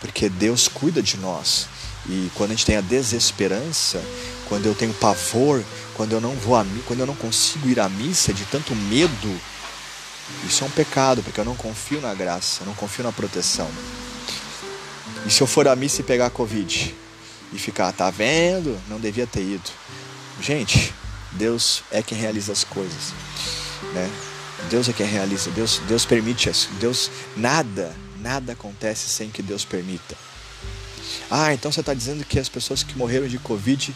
porque 0.00 0.28
Deus 0.28 0.68
cuida 0.68 1.02
de 1.02 1.16
nós. 1.16 1.66
E 2.08 2.30
quando 2.34 2.50
a 2.52 2.54
gente 2.54 2.66
tem 2.66 2.76
a 2.76 2.80
desesperança, 2.80 4.00
quando 4.48 4.66
eu 4.66 4.74
tenho 4.74 4.92
pavor, 4.94 5.64
quando 5.96 6.12
eu 6.12 6.20
não 6.20 6.34
vou 6.34 6.54
a 6.54 6.64
quando 6.86 7.00
eu 7.00 7.06
não 7.06 7.16
consigo 7.16 7.68
ir 7.68 7.80
à 7.80 7.88
missa 7.88 8.32
de 8.32 8.44
tanto 8.44 8.74
medo, 8.74 9.40
isso 10.46 10.62
é 10.62 10.66
um 10.66 10.70
pecado, 10.70 11.22
porque 11.22 11.40
eu 11.40 11.44
não 11.44 11.56
confio 11.56 12.02
na 12.02 12.12
graça, 12.12 12.62
eu 12.62 12.66
não 12.66 12.74
confio 12.74 13.02
na 13.02 13.10
proteção. 13.10 13.68
E 15.26 15.30
se 15.30 15.40
eu 15.40 15.46
for 15.46 15.66
à 15.66 15.74
missa 15.74 16.02
e 16.02 16.04
pegar 16.04 16.28
Covid 16.28 16.94
e 17.50 17.58
ficar, 17.58 17.90
tá 17.92 18.10
vendo? 18.10 18.78
Não 18.88 19.00
devia 19.00 19.26
ter 19.26 19.40
ido. 19.40 19.70
Gente, 20.38 20.92
Deus 21.32 21.82
é 21.90 22.02
quem 22.02 22.18
realiza 22.18 22.52
as 22.52 22.62
coisas, 22.62 23.14
né? 23.94 24.10
Deus 24.68 24.88
é 24.90 24.92
quem 24.92 25.06
realiza, 25.06 25.50
Deus, 25.50 25.80
Deus 25.88 26.04
permite 26.04 26.50
isso. 26.50 26.68
Deus 26.78 27.10
nada, 27.34 27.96
nada 28.20 28.52
acontece 28.52 29.08
sem 29.08 29.30
que 29.30 29.42
Deus 29.42 29.64
permita. 29.64 30.14
Ah, 31.30 31.54
então 31.54 31.72
você 31.72 31.80
está 31.80 31.94
dizendo 31.94 32.24
que 32.24 32.38
as 32.38 32.48
pessoas 32.48 32.82
que 32.82 32.96
morreram 32.98 33.26
de 33.26 33.38
Covid 33.38 33.94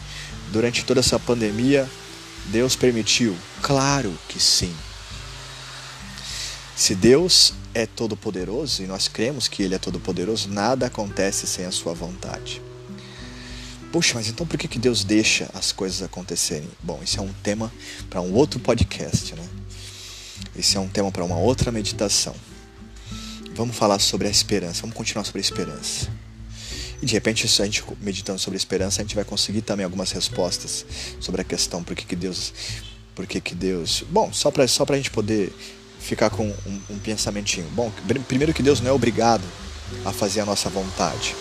durante 0.51 0.85
toda 0.85 0.99
essa 0.99 1.19
pandemia, 1.19 1.89
Deus 2.47 2.75
permitiu? 2.75 3.35
Claro 3.61 4.13
que 4.27 4.39
sim. 4.39 4.73
Se 6.75 6.95
Deus 6.95 7.53
é 7.73 7.85
todo-poderoso 7.85 8.83
e 8.83 8.87
nós 8.87 9.07
cremos 9.07 9.47
que 9.47 9.63
Ele 9.63 9.75
é 9.75 9.77
todo-poderoso, 9.77 10.49
nada 10.49 10.87
acontece 10.87 11.47
sem 11.47 11.65
a 11.65 11.71
Sua 11.71 11.93
vontade. 11.93 12.61
Poxa, 13.91 14.13
mas 14.15 14.27
então 14.29 14.47
por 14.47 14.57
que, 14.57 14.67
que 14.67 14.79
Deus 14.79 15.03
deixa 15.03 15.49
as 15.53 15.71
coisas 15.71 16.01
acontecerem? 16.01 16.69
Bom, 16.81 16.99
isso 17.03 17.19
é 17.19 17.21
um 17.21 17.33
tema 17.43 17.71
para 18.09 18.21
um 18.21 18.33
outro 18.33 18.59
podcast, 18.59 19.35
né? 19.35 19.47
Esse 20.55 20.77
é 20.77 20.79
um 20.79 20.87
tema 20.87 21.11
para 21.11 21.23
uma 21.23 21.37
outra 21.37 21.71
meditação. 21.71 22.35
Vamos 23.53 23.75
falar 23.75 23.99
sobre 23.99 24.27
a 24.27 24.31
esperança, 24.31 24.81
vamos 24.81 24.95
continuar 24.95 25.25
sobre 25.25 25.39
a 25.39 25.43
esperança. 25.43 26.09
E 27.01 27.05
de 27.05 27.13
repente, 27.13 27.47
se 27.47 27.61
a 27.61 27.65
gente 27.65 27.83
meditando 27.99 28.37
sobre 28.39 28.57
esperança, 28.57 29.01
a 29.01 29.03
gente 29.03 29.15
vai 29.15 29.23
conseguir 29.23 29.61
também 29.61 29.83
algumas 29.83 30.11
respostas 30.11 30.85
sobre 31.19 31.41
a 31.41 31.43
questão 31.43 31.83
por 31.83 31.95
que, 31.95 32.05
que 32.05 32.15
Deus. 32.15 32.53
Por 33.15 33.25
que, 33.25 33.41
que 33.41 33.55
Deus. 33.55 34.03
Bom, 34.09 34.31
só 34.31 34.51
para 34.51 34.67
só 34.67 34.85
a 34.87 34.95
gente 34.95 35.11
poder 35.11 35.51
ficar 35.99 36.29
com 36.29 36.47
um, 36.47 36.81
um 36.89 36.99
pensamentinho. 36.99 37.67
Bom, 37.71 37.91
primeiro 38.27 38.53
que 38.53 38.63
Deus 38.63 38.79
não 38.81 38.89
é 38.89 38.93
obrigado 38.93 39.43
a 40.05 40.11
fazer 40.11 40.41
a 40.41 40.45
nossa 40.45 40.69
vontade. 40.69 41.35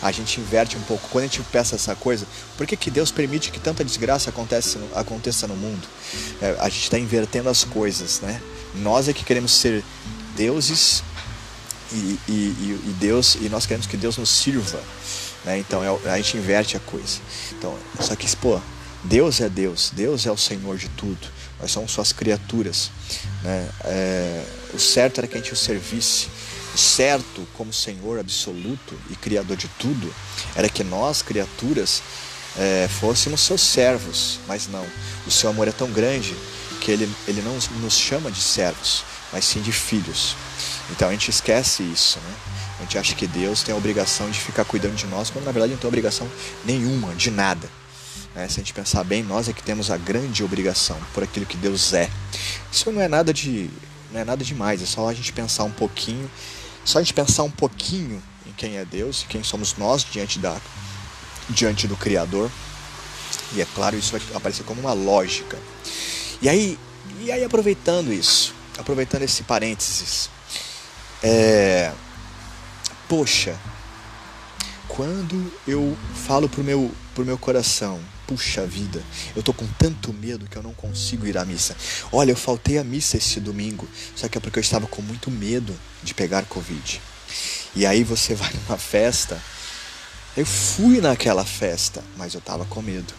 A 0.00 0.12
gente 0.12 0.40
inverte 0.40 0.76
um 0.76 0.82
pouco. 0.82 1.08
Quando 1.08 1.24
a 1.24 1.26
gente 1.26 1.42
peça 1.50 1.74
essa 1.74 1.94
coisa, 1.94 2.26
por 2.56 2.66
que, 2.66 2.76
que 2.76 2.90
Deus 2.90 3.10
permite 3.10 3.50
que 3.50 3.58
tanta 3.58 3.84
desgraça 3.84 4.30
aconteça, 4.30 4.78
aconteça 4.94 5.46
no 5.46 5.56
mundo? 5.56 5.86
É, 6.40 6.56
a 6.60 6.68
gente 6.68 6.84
está 6.84 6.98
invertendo 6.98 7.48
as 7.48 7.64
coisas, 7.64 8.20
né? 8.20 8.40
Nós 8.74 9.08
é 9.08 9.12
que 9.12 9.24
queremos 9.24 9.52
ser 9.52 9.82
deuses 10.36 11.02
e, 11.92 12.18
e, 12.28 12.80
e, 12.86 12.94
Deus 12.98 13.36
e 13.36 13.48
nós 13.48 13.66
queremos 13.66 13.86
que 13.86 13.96
Deus 13.96 14.16
nos 14.16 14.30
sirva, 14.30 14.80
né? 15.44 15.58
Então 15.58 15.82
é, 15.82 16.10
a 16.10 16.16
gente 16.16 16.36
inverte 16.36 16.76
a 16.76 16.80
coisa. 16.80 17.18
Então, 17.52 17.76
só 18.00 18.14
que 18.16 18.34
pô, 18.36 18.60
Deus 19.04 19.40
é 19.40 19.48
Deus, 19.48 19.92
Deus 19.94 20.26
é 20.26 20.30
o 20.30 20.36
Senhor 20.36 20.76
de 20.76 20.88
tudo 20.90 21.36
nós 21.60 21.70
somos 21.70 21.92
suas 21.92 22.12
criaturas. 22.12 22.90
Né? 23.42 23.68
É, 23.84 24.44
o 24.74 24.78
certo 24.78 25.18
era 25.18 25.26
que 25.26 25.34
a 25.34 25.40
gente 25.40 25.52
o 25.52 25.56
servisse. 25.56 26.28
O 26.74 26.78
certo, 26.78 27.46
como 27.54 27.72
Senhor 27.72 28.18
absoluto 28.18 28.98
e 29.10 29.16
Criador 29.16 29.56
de 29.56 29.68
tudo, 29.78 30.14
era 30.54 30.68
que 30.68 30.84
nós, 30.84 31.22
criaturas, 31.22 32.02
é, 32.58 32.88
fôssemos 33.00 33.40
seus 33.40 33.62
servos. 33.62 34.38
Mas 34.46 34.68
não. 34.68 34.86
O 35.26 35.30
seu 35.30 35.48
amor 35.48 35.66
é 35.68 35.72
tão 35.72 35.90
grande 35.90 36.36
que 36.80 36.90
ele, 36.90 37.10
ele 37.26 37.40
não 37.40 37.56
nos 37.80 37.94
chama 37.94 38.30
de 38.30 38.40
servos, 38.40 39.02
mas 39.32 39.44
sim 39.44 39.62
de 39.62 39.72
filhos. 39.72 40.36
Então 40.90 41.08
a 41.08 41.12
gente 41.12 41.30
esquece 41.30 41.82
isso. 41.82 42.18
Né? 42.18 42.34
A 42.78 42.82
gente 42.82 42.98
acha 42.98 43.14
que 43.14 43.26
Deus 43.26 43.62
tem 43.62 43.74
a 43.74 43.78
obrigação 43.78 44.30
de 44.30 44.38
ficar 44.38 44.64
cuidando 44.64 44.94
de 44.94 45.06
nós, 45.06 45.30
quando 45.30 45.44
na 45.44 45.52
verdade 45.52 45.72
não 45.72 45.78
tem 45.78 45.88
obrigação 45.88 46.28
nenhuma, 46.64 47.14
de 47.14 47.30
nada. 47.30 47.68
É, 48.34 48.46
se 48.48 48.54
a 48.54 48.62
gente 48.62 48.74
pensar 48.74 49.02
bem, 49.02 49.22
nós 49.22 49.48
é 49.48 49.52
que 49.52 49.62
temos 49.62 49.90
a 49.90 49.96
grande 49.96 50.44
obrigação 50.44 50.98
por 51.14 51.22
aquilo 51.22 51.46
que 51.46 51.56
Deus 51.56 51.94
é. 51.94 52.10
Isso 52.70 52.90
não 52.92 53.00
é 53.00 53.08
nada 53.08 53.32
de 53.32 53.70
não 54.12 54.20
é 54.20 54.24
nada 54.24 54.44
demais, 54.44 54.82
é 54.82 54.86
só 54.86 55.08
a 55.08 55.14
gente 55.14 55.32
pensar 55.32 55.64
um 55.64 55.70
pouquinho, 55.70 56.30
só 56.84 56.98
a 56.98 57.02
gente 57.02 57.14
pensar 57.14 57.42
um 57.42 57.50
pouquinho 57.50 58.22
em 58.46 58.52
quem 58.52 58.76
é 58.76 58.84
Deus 58.84 59.22
e 59.22 59.26
quem 59.26 59.42
somos 59.42 59.76
nós 59.76 60.04
diante 60.04 60.38
da 60.38 60.56
diante 61.48 61.88
do 61.88 61.96
Criador. 61.96 62.50
E 63.54 63.60
é 63.60 63.66
claro, 63.74 63.96
isso 63.96 64.12
vai 64.12 64.20
aparecer 64.34 64.64
como 64.64 64.80
uma 64.80 64.92
lógica. 64.92 65.58
E 66.42 66.48
aí, 66.48 66.78
e 67.20 67.32
aí 67.32 67.42
aproveitando 67.42 68.12
isso, 68.12 68.54
aproveitando 68.78 69.22
esse 69.22 69.42
parênteses, 69.44 70.28
é, 71.22 71.92
poxa, 73.08 73.58
quando 74.88 75.52
eu 75.66 75.96
falo 76.26 76.48
pro 76.48 76.62
meu 76.62 76.92
pro 77.14 77.24
meu 77.24 77.38
coração, 77.38 77.98
puxa 78.26 78.66
vida, 78.66 79.02
eu 79.34 79.42
tô 79.42 79.54
com 79.54 79.66
tanto 79.78 80.12
medo 80.12 80.46
que 80.46 80.56
eu 80.56 80.62
não 80.62 80.74
consigo 80.74 81.26
ir 81.26 81.38
à 81.38 81.46
missa. 81.46 81.74
Olha, 82.12 82.32
eu 82.32 82.36
faltei 82.36 82.76
à 82.76 82.84
missa 82.84 83.16
esse 83.16 83.40
domingo, 83.40 83.88
só 84.14 84.28
que 84.28 84.36
é 84.36 84.40
porque 84.40 84.58
eu 84.58 84.62
estava 84.62 84.86
com 84.86 85.00
muito 85.00 85.30
medo 85.30 85.74
de 86.02 86.12
pegar 86.12 86.44
Covid. 86.44 87.00
E 87.74 87.86
aí 87.86 88.04
você 88.04 88.34
vai 88.36 88.52
numa 88.52 88.76
festa 88.76 89.40
Eu 90.36 90.44
fui 90.44 91.00
naquela 91.00 91.44
festa, 91.46 92.04
mas 92.16 92.34
eu 92.34 92.40
estava 92.40 92.66
com 92.66 92.82
medo. 92.82 93.14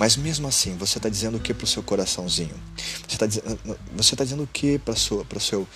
Mas 0.00 0.16
mesmo 0.16 0.48
assim, 0.48 0.76
você 0.76 0.98
está 0.98 1.08
dizendo 1.08 1.36
o 1.36 1.40
que 1.40 1.54
para 1.54 1.64
o 1.64 1.68
seu 1.68 1.82
coraçãozinho? 1.82 2.54
Você 3.06 3.14
está 3.14 4.16
tá 4.16 4.24
dizendo 4.24 4.42
o 4.42 4.46
que 4.48 4.78
para 4.78 4.96
sua, 4.96 5.24
para 5.24 5.38
seu, 5.38 5.68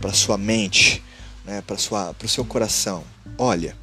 para 0.00 0.12
sua 0.12 0.38
mente, 0.38 1.02
né? 1.44 1.62
Para 1.62 1.76
sua, 1.76 2.14
para 2.14 2.26
o 2.26 2.28
seu 2.28 2.44
coração? 2.44 3.04
Olha, 3.36 3.76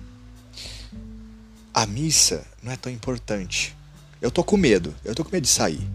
a 1.74 1.86
missa 1.86 2.46
não 2.62 2.72
é 2.72 2.76
tão 2.76 2.92
importante. 2.92 3.76
Eu 4.22 4.32
tô 4.32 4.44
com 4.44 4.58
medo, 4.58 4.96
eu 5.06 5.14
tô 5.14 5.24
com 5.24 5.32
medo 5.32 5.44
de 5.44 5.50
sair. 5.50 5.88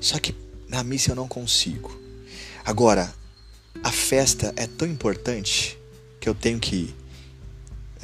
Só 0.00 0.18
que 0.18 0.34
na 0.68 0.84
missa 0.84 1.10
eu 1.10 1.16
não 1.16 1.26
consigo. 1.26 2.00
Agora, 2.64 3.12
a 3.82 3.90
festa 3.90 4.52
é 4.56 4.66
tão 4.66 4.86
importante 4.88 5.78
que 6.20 6.28
eu 6.28 6.34
tenho 6.34 6.60
que 6.60 6.76
ir. 6.76 6.94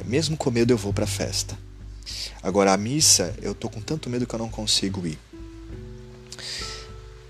Mesmo 0.05 0.35
com 0.35 0.51
medo 0.51 0.73
eu 0.73 0.77
vou 0.77 0.91
para 0.91 1.05
a 1.05 1.07
festa. 1.07 1.57
Agora 2.43 2.73
a 2.73 2.77
missa, 2.77 3.33
eu 3.41 3.53
tô 3.53 3.69
com 3.69 3.79
tanto 3.79 4.09
medo 4.09 4.25
que 4.25 4.33
eu 4.33 4.39
não 4.39 4.49
consigo 4.49 5.05
ir. 5.05 5.17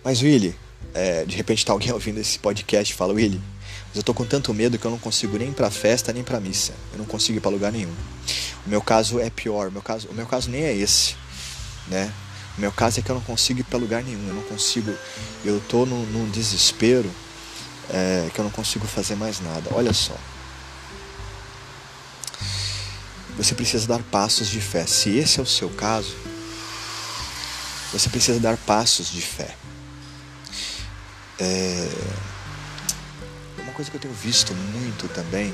Mas 0.03 0.21
Willy, 0.21 0.55
é, 0.93 1.25
de 1.25 1.35
repente 1.35 1.65
tá 1.65 1.73
alguém 1.73 1.91
ouvindo 1.93 2.19
esse 2.19 2.39
podcast 2.39 2.91
e 2.91 2.95
fala, 2.95 3.13
Willy, 3.13 3.41
mas 3.91 3.97
eu 3.97 4.03
tô 4.03 4.13
com 4.13 4.25
tanto 4.25 4.53
medo 4.53 4.79
que 4.79 4.85
eu 4.85 4.91
não 4.91 4.97
consigo 4.97 5.37
nem 5.37 5.51
para 5.51 5.69
festa 5.69 6.13
nem 6.13 6.23
para 6.23 6.39
missa. 6.39 6.73
Eu 6.93 6.99
não 6.99 7.05
consigo 7.05 7.37
ir 7.37 7.41
para 7.41 7.51
lugar 7.51 7.73
nenhum. 7.73 7.93
O 8.65 8.69
meu 8.69 8.81
caso 8.81 9.19
é 9.19 9.29
pior. 9.29 9.67
O 9.67 9.71
meu 9.71 9.81
caso, 9.81 10.07
o 10.07 10.13
meu 10.13 10.25
caso 10.25 10.49
nem 10.49 10.63
é 10.63 10.73
esse, 10.73 11.15
né? 11.87 12.11
O 12.57 12.61
meu 12.61 12.71
caso 12.71 12.99
é 12.99 13.03
que 13.03 13.09
eu 13.09 13.15
não 13.15 13.21
consigo 13.21 13.59
ir 13.59 13.63
para 13.65 13.77
lugar 13.77 14.01
nenhum. 14.01 14.29
Eu 14.29 14.35
não 14.35 14.43
consigo. 14.43 14.95
Eu 15.43 15.61
tô 15.67 15.85
num, 15.85 16.05
num 16.05 16.29
desespero 16.29 17.11
é, 17.89 18.29
que 18.33 18.39
eu 18.39 18.45
não 18.45 18.51
consigo 18.51 18.87
fazer 18.87 19.15
mais 19.15 19.41
nada. 19.41 19.69
Olha 19.73 19.91
só. 19.91 20.15
Você 23.35 23.53
precisa 23.53 23.87
dar 23.87 24.01
passos 24.03 24.47
de 24.47 24.61
fé. 24.61 24.85
Se 24.85 25.09
esse 25.17 25.37
é 25.37 25.43
o 25.43 25.45
seu 25.45 25.69
caso, 25.69 26.15
você 27.91 28.07
precisa 28.07 28.39
dar 28.39 28.55
passos 28.55 29.11
de 29.11 29.21
fé. 29.21 29.53
É 31.37 31.89
coisa 33.81 33.89
que 33.89 33.97
eu 33.97 34.01
tenho 34.01 34.13
visto 34.13 34.53
muito 34.53 35.07
também. 35.07 35.53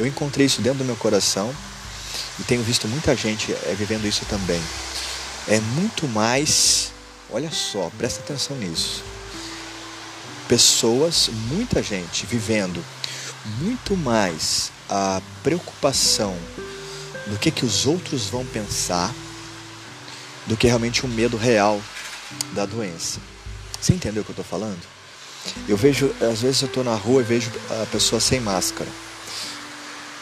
Eu 0.00 0.06
encontrei 0.06 0.46
isso 0.46 0.62
dentro 0.62 0.78
do 0.78 0.84
meu 0.84 0.96
coração 0.96 1.54
e 2.38 2.42
tenho 2.44 2.62
visto 2.62 2.88
muita 2.88 3.14
gente 3.14 3.52
é, 3.52 3.74
vivendo 3.76 4.06
isso 4.06 4.24
também. 4.24 4.62
É 5.46 5.60
muito 5.60 6.08
mais, 6.08 6.92
olha 7.30 7.50
só, 7.50 7.90
presta 7.98 8.20
atenção 8.20 8.56
nisso. 8.56 9.02
Pessoas, 10.48 11.28
muita 11.48 11.82
gente 11.82 12.24
vivendo 12.24 12.82
muito 13.60 13.96
mais 13.96 14.70
a 14.88 15.20
preocupação 15.42 16.36
do 17.26 17.38
que, 17.38 17.50
que 17.50 17.66
os 17.66 17.84
outros 17.84 18.26
vão 18.26 18.46
pensar 18.46 19.14
do 20.46 20.56
que 20.56 20.66
realmente 20.66 21.04
o 21.04 21.08
medo 21.08 21.36
real 21.36 21.78
da 22.54 22.64
doença. 22.64 23.20
Você 23.78 23.92
entendeu 23.92 24.22
o 24.22 24.24
que 24.24 24.30
eu 24.30 24.40
estou 24.40 24.44
falando? 24.44 24.97
Eu 25.68 25.76
vejo, 25.76 26.14
às 26.20 26.42
vezes 26.42 26.62
eu 26.62 26.68
estou 26.68 26.84
na 26.84 26.94
rua 26.94 27.20
e 27.20 27.24
vejo 27.24 27.50
a 27.82 27.86
pessoa 27.86 28.20
sem 28.20 28.40
máscara. 28.40 28.90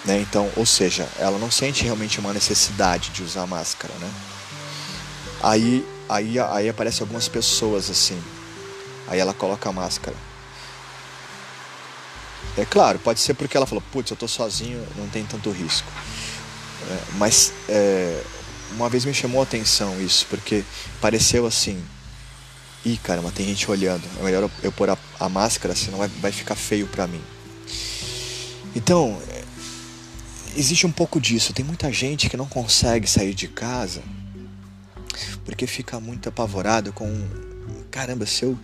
Né? 0.05 0.21
Então, 0.21 0.51
ou 0.57 0.65
seja, 0.65 1.09
ela 1.19 1.39
não 1.39 1.51
sente 1.51 1.83
realmente 1.83 2.21
uma 2.21 2.33
necessidade 2.33 3.11
de 3.11 3.23
usar 3.23 3.47
máscara, 3.47 3.93
né? 3.95 4.11
Aí, 5.43 5.87
aí, 6.09 6.39
aí 6.39 6.69
aparecem 6.69 7.03
algumas 7.03 7.29
pessoas 7.29 7.91
assim. 7.91 8.21
Aí 9.09 9.19
ela 9.19 9.35
coloca 9.35 9.69
a 9.69 9.73
máscara. 9.73 10.17
É 12.57 12.65
claro, 12.65 12.99
pode 12.99 13.21
ser 13.21 13.35
porque 13.35 13.57
ela 13.57 13.67
falou, 13.67 13.83
putz, 13.93 14.11
eu 14.11 14.15
estou 14.15 14.29
sozinho, 14.29 14.87
não 14.97 15.09
tem 15.09 15.25
tanto 15.25 15.51
risco. 15.51 15.89
É, 16.89 16.99
mas 17.19 17.53
é, 17.69 18.23
uma 18.73 18.89
vez 18.89 19.05
me 19.05 19.13
chamou 19.13 19.41
a 19.41 19.45
atenção 19.45 20.01
isso, 20.01 20.27
porque 20.31 20.65
pareceu 21.01 21.47
assim, 21.47 21.83
ih 22.87 22.97
caramba, 22.99 23.33
tem 23.33 23.47
gente 23.47 23.71
olhando, 23.71 24.03
é 24.21 24.23
melhor 24.23 24.51
eu 24.63 24.73
pôr 24.73 24.91
a, 24.91 24.99
a 25.19 25.29
máscara, 25.29 25.75
senão 25.75 25.99
vai, 25.99 26.09
vai 26.09 26.33
ficar 26.33 26.55
feio 26.55 26.87
para 26.87 27.07
mim. 27.07 27.21
Então, 28.75 29.21
é, 29.29 29.43
existe 30.57 30.87
um 30.87 30.93
pouco 30.93 31.21
disso, 31.21 31.53
tem 31.53 31.65
muita 31.65 31.93
gente 31.93 32.31
que 32.31 32.37
não 32.37 32.47
consegue 32.47 33.09
sair 33.09 33.35
de 33.35 33.49
casa 33.49 34.03
porque 35.45 35.67
fica 35.67 35.99
muito 35.99 36.29
apavorado 36.29 36.93
com 36.93 37.07
caramba, 37.91 38.27
se 38.27 38.45
eu, 38.45 38.59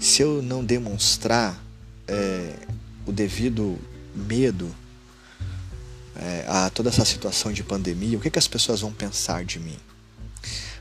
se 0.00 0.22
eu 0.22 0.42
não 0.42 0.64
demonstrar 0.64 1.62
é, 2.08 2.54
o 3.06 3.12
devido 3.12 3.78
medo 4.14 4.74
é, 6.16 6.44
a 6.48 6.68
toda 6.68 6.88
essa 6.88 7.04
situação 7.04 7.52
de 7.52 7.62
pandemia, 7.62 8.18
o 8.18 8.20
que, 8.20 8.30
que 8.30 8.38
as 8.38 8.48
pessoas 8.48 8.80
vão 8.80 8.92
pensar 8.92 9.44
de 9.44 9.60
mim? 9.60 9.76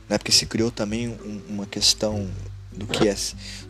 Né? 0.10 0.18
Porque 0.18 0.32
se 0.32 0.46
criou 0.46 0.72
também 0.72 1.10
um, 1.10 1.42
uma 1.48 1.66
questão 1.66 2.30
do 2.72 2.88
que, 2.88 3.08
é, 3.08 3.16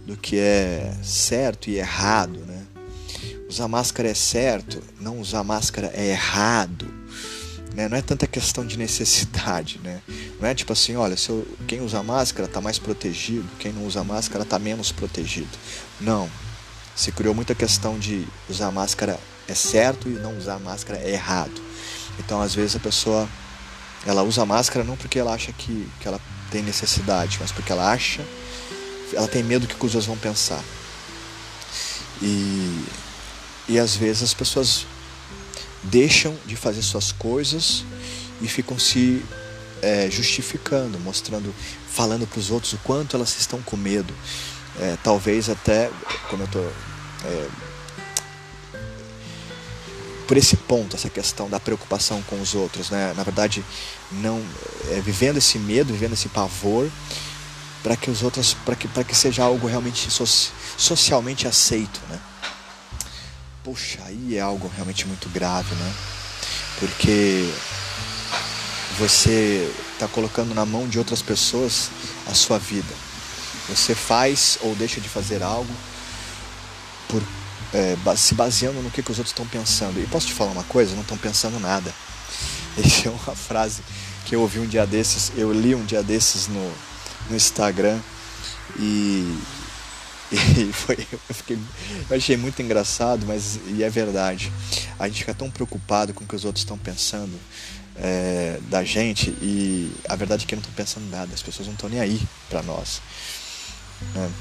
do 0.06 0.16
que 0.16 0.38
é 0.38 0.94
certo 1.04 1.70
e 1.70 1.78
errado. 1.78 2.40
Né? 2.46 2.66
Usar 3.50 3.68
máscara 3.68 4.10
é 4.10 4.14
certo, 4.14 4.82
não 5.00 5.20
usar 5.20 5.44
máscara 5.44 5.92
é 5.94 6.10
errado. 6.10 6.88
Né? 7.74 7.88
Não 7.88 7.98
é 7.98 8.02
tanta 8.02 8.28
questão 8.28 8.66
de 8.66 8.78
necessidade. 8.78 9.80
Né? 9.84 10.02
Não 10.40 10.48
é 10.48 10.54
tipo 10.54 10.74
assim, 10.74 10.96
olha, 10.96 11.18
se 11.18 11.30
eu, 11.30 11.48
quem 11.68 11.82
usa 11.82 12.02
máscara 12.04 12.48
está 12.48 12.62
mais 12.62 12.78
protegido, 12.78 13.48
quem 13.60 13.72
não 13.74 13.86
usa 13.86 14.04
máscara 14.04 14.44
está 14.44 14.60
menos 14.60 14.92
protegido. 14.92 15.50
Não. 16.00 16.30
Se 16.96 17.12
criou 17.12 17.34
muita 17.34 17.56
questão 17.56 17.98
de 17.98 18.28
usar 18.50 18.72
máscara 18.72 19.20
é 19.48 19.56
certo 19.56 20.08
e 20.08 20.12
não 20.12 20.38
usar 20.38 20.60
máscara 20.60 21.00
é 21.00 21.12
errado. 21.12 21.62
Então, 22.20 22.42
às 22.42 22.54
vezes, 22.54 22.76
a 22.76 22.80
pessoa 22.80 23.28
ela 24.06 24.24
usa 24.24 24.46
máscara 24.46 24.84
não 24.84 24.98
porque 24.98 25.20
ela 25.20 25.34
acha 25.34 25.52
que, 25.52 25.88
que 26.00 26.08
ela 26.08 26.20
tem 26.50 26.64
necessidade, 26.64 27.38
mas 27.40 27.52
porque 27.52 27.72
ela 27.72 27.92
acha, 27.92 28.26
ela 29.14 29.28
tem 29.28 29.44
medo 29.44 29.68
do 29.68 29.76
que 29.76 29.86
os 29.86 29.96
outros 29.96 30.06
vão 30.06 30.18
pensar. 30.18 30.64
E, 32.22 32.86
e 33.68 33.80
às 33.80 33.96
vezes 33.96 34.24
as 34.24 34.34
pessoas 34.34 34.86
deixam 35.84 36.38
de 36.46 36.56
fazer 36.56 36.82
suas 36.82 37.12
coisas 37.12 37.84
e 38.42 38.48
ficam 38.48 38.78
se 38.78 39.24
é, 39.82 40.10
justificando, 40.10 41.00
mostrando, 41.00 41.54
falando 41.90 42.28
para 42.28 42.40
os 42.40 42.52
outros 42.52 42.74
o 42.74 42.78
quanto 42.80 43.16
elas 43.16 43.38
estão 43.40 43.62
com 43.62 43.76
medo. 43.76 44.14
É, 44.80 44.98
talvez 45.04 45.50
até, 45.50 45.90
como 46.30 46.44
eu 46.44 46.46
estou 46.46 46.74
é, 47.26 47.48
por 50.32 50.38
esse 50.38 50.56
ponto, 50.56 50.96
essa 50.96 51.10
questão 51.10 51.50
da 51.50 51.60
preocupação 51.60 52.22
com 52.22 52.40
os 52.40 52.56
outros, 52.56 52.90
né? 52.90 53.14
Na 53.18 53.24
verdade, 53.24 53.66
não 54.14 54.42
é, 54.90 55.02
vivendo 55.02 55.36
esse 55.36 55.60
medo, 55.60 55.92
vivendo 55.92 56.14
esse 56.14 56.30
pavor, 56.30 56.90
para 57.84 57.96
que 57.96 58.10
os 58.10 58.22
outros, 58.22 58.54
para 58.54 58.76
que 58.76 58.88
para 58.88 59.04
que 59.04 59.16
seja 59.16 59.44
algo 59.44 59.68
realmente 59.68 60.10
so, 60.12 60.26
socialmente 60.78 61.48
aceito, 61.48 62.00
né? 62.10 62.20
Poxa, 63.64 64.00
aí 64.06 64.38
é 64.38 64.42
algo 64.42 64.72
realmente 64.76 65.08
muito 65.08 65.30
grave, 65.30 65.74
né? 65.76 65.94
Porque 66.80 67.48
você 68.98 69.72
está 69.94 70.08
colocando 70.08 70.54
na 70.54 70.66
mão 70.66 70.88
de 70.88 70.98
outras 70.98 71.22
pessoas 71.22 71.90
a 72.28 72.34
sua 72.34 72.58
vida. 72.58 72.94
Você 73.70 73.96
faz 73.96 74.58
ou 74.62 74.76
deixa 74.76 75.00
de 75.00 75.08
fazer 75.08 75.42
algo 75.44 75.74
por 77.08 77.22
é, 77.74 77.96
se 78.16 78.34
baseando 78.34 78.82
no 78.82 78.92
que, 78.92 79.02
que 79.02 79.12
os 79.12 79.18
outros 79.18 79.32
estão 79.32 79.46
pensando. 79.48 80.00
E 80.00 80.06
posso 80.08 80.28
te 80.28 80.34
falar 80.34 80.52
uma 80.52 80.64
coisa? 80.64 80.94
Não 80.94 81.02
estão 81.02 81.18
pensando 81.18 81.60
nada. 81.60 81.94
Essa 82.78 83.08
é 83.08 83.12
uma 83.12 83.36
frase 83.36 83.82
que 84.26 84.36
eu 84.36 84.42
ouvi 84.42 84.60
um 84.60 84.68
dia 84.68 84.86
desses, 84.86 85.32
eu 85.36 85.52
li 85.52 85.76
um 85.76 85.84
dia 85.84 86.04
desses 86.04 86.48
no, 86.48 86.72
no 87.32 87.38
Instagram 87.38 88.00
e, 88.80 89.38
e 90.32 90.72
foi, 90.74 91.08
eu, 91.12 91.20
fiquei, 91.34 91.58
eu 92.10 92.18
achei 92.18 92.38
muito 92.38 92.62
engraçado, 92.62 93.26
mas 93.26 93.60
e 93.68 93.84
é 93.84 93.90
verdade. 93.90 94.52
A 95.00 95.08
gente 95.08 95.20
fica 95.20 95.34
tão 95.34 95.50
preocupado 95.50 96.14
com 96.14 96.24
o 96.24 96.28
que 96.28 96.36
os 96.36 96.46
outros 96.46 96.62
estão 96.62 96.78
pensando 96.78 97.40
é, 97.96 98.60
da 98.70 98.84
gente 98.84 99.30
e 99.42 99.92
a 100.08 100.16
verdade 100.16 100.44
é 100.44 100.48
que 100.48 100.56
não 100.56 100.62
estão 100.62 100.76
pensando 100.76 101.10
nada, 101.10 101.34
as 101.34 101.42
pessoas 101.42 101.68
não 101.68 101.74
estão 101.74 101.90
nem 101.90 102.00
aí 102.00 102.22
para 102.50 102.62
nós. 102.62 103.02
Né? 104.14 104.32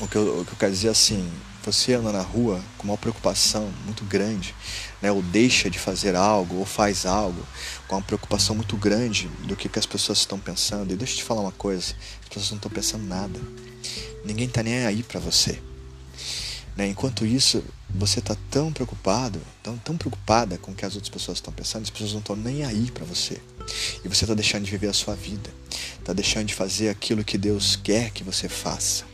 O, 0.00 0.08
que 0.08 0.16
eu, 0.16 0.40
o 0.40 0.44
que 0.44 0.52
eu 0.52 0.58
quero 0.58 0.72
dizer 0.72 0.88
assim, 0.88 1.28
você 1.62 1.94
anda 1.94 2.10
na 2.12 2.22
rua 2.22 2.60
com 2.78 2.84
uma 2.84 2.96
preocupação 2.96 3.70
muito 3.84 4.04
grande, 4.04 4.54
né, 5.02 5.12
ou 5.12 5.22
deixa 5.22 5.68
de 5.68 5.78
fazer 5.78 6.14
algo, 6.14 6.56
ou 6.56 6.64
faz 6.64 7.04
algo, 7.04 7.46
com 7.86 7.96
uma 7.96 8.02
preocupação 8.02 8.56
muito 8.56 8.76
grande 8.76 9.28
do 9.44 9.54
que, 9.54 9.68
que 9.68 9.78
as 9.78 9.86
pessoas 9.86 10.18
estão 10.18 10.38
pensando. 10.38 10.92
E 10.92 10.96
deixa 10.96 11.14
eu 11.14 11.18
te 11.18 11.24
falar 11.24 11.42
uma 11.42 11.52
coisa: 11.52 11.94
as 12.22 12.28
pessoas 12.28 12.50
não 12.50 12.56
estão 12.56 12.70
pensando 12.70 13.04
nada. 13.06 13.38
Ninguém 14.24 14.46
está 14.46 14.62
nem 14.62 14.86
aí 14.86 15.02
para 15.02 15.20
você. 15.20 15.60
Né? 16.76 16.88
Enquanto 16.88 17.26
isso, 17.26 17.62
você 17.88 18.20
está 18.20 18.36
tão 18.50 18.72
preocupado, 18.72 19.40
tão, 19.62 19.76
tão 19.78 19.96
preocupada 19.96 20.56
com 20.58 20.72
o 20.72 20.74
que 20.74 20.84
as 20.84 20.94
outras 20.94 21.10
pessoas 21.10 21.38
estão 21.38 21.52
pensando, 21.52 21.82
as 21.82 21.90
pessoas 21.90 22.12
não 22.12 22.20
estão 22.20 22.36
nem 22.36 22.64
aí 22.64 22.90
para 22.90 23.04
você. 23.04 23.40
E 24.04 24.08
você 24.08 24.24
está 24.24 24.34
deixando 24.34 24.64
de 24.64 24.70
viver 24.70 24.88
a 24.88 24.92
sua 24.92 25.14
vida, 25.14 25.50
está 25.98 26.12
deixando 26.12 26.46
de 26.46 26.54
fazer 26.54 26.88
aquilo 26.88 27.24
que 27.24 27.36
Deus 27.36 27.76
quer 27.76 28.10
que 28.10 28.22
você 28.22 28.48
faça 28.48 29.09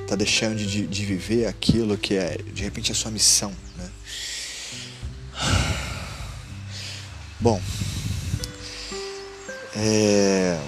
está 0.00 0.14
deixando 0.16 0.56
de, 0.56 0.86
de 0.86 1.04
viver 1.04 1.46
aquilo 1.46 1.96
que 1.96 2.14
é 2.14 2.38
de 2.52 2.62
repente 2.62 2.92
a 2.92 2.94
sua 2.94 3.10
missão. 3.10 3.52
Né? 3.76 3.90
Bom, 7.40 7.60
É... 9.74 10.58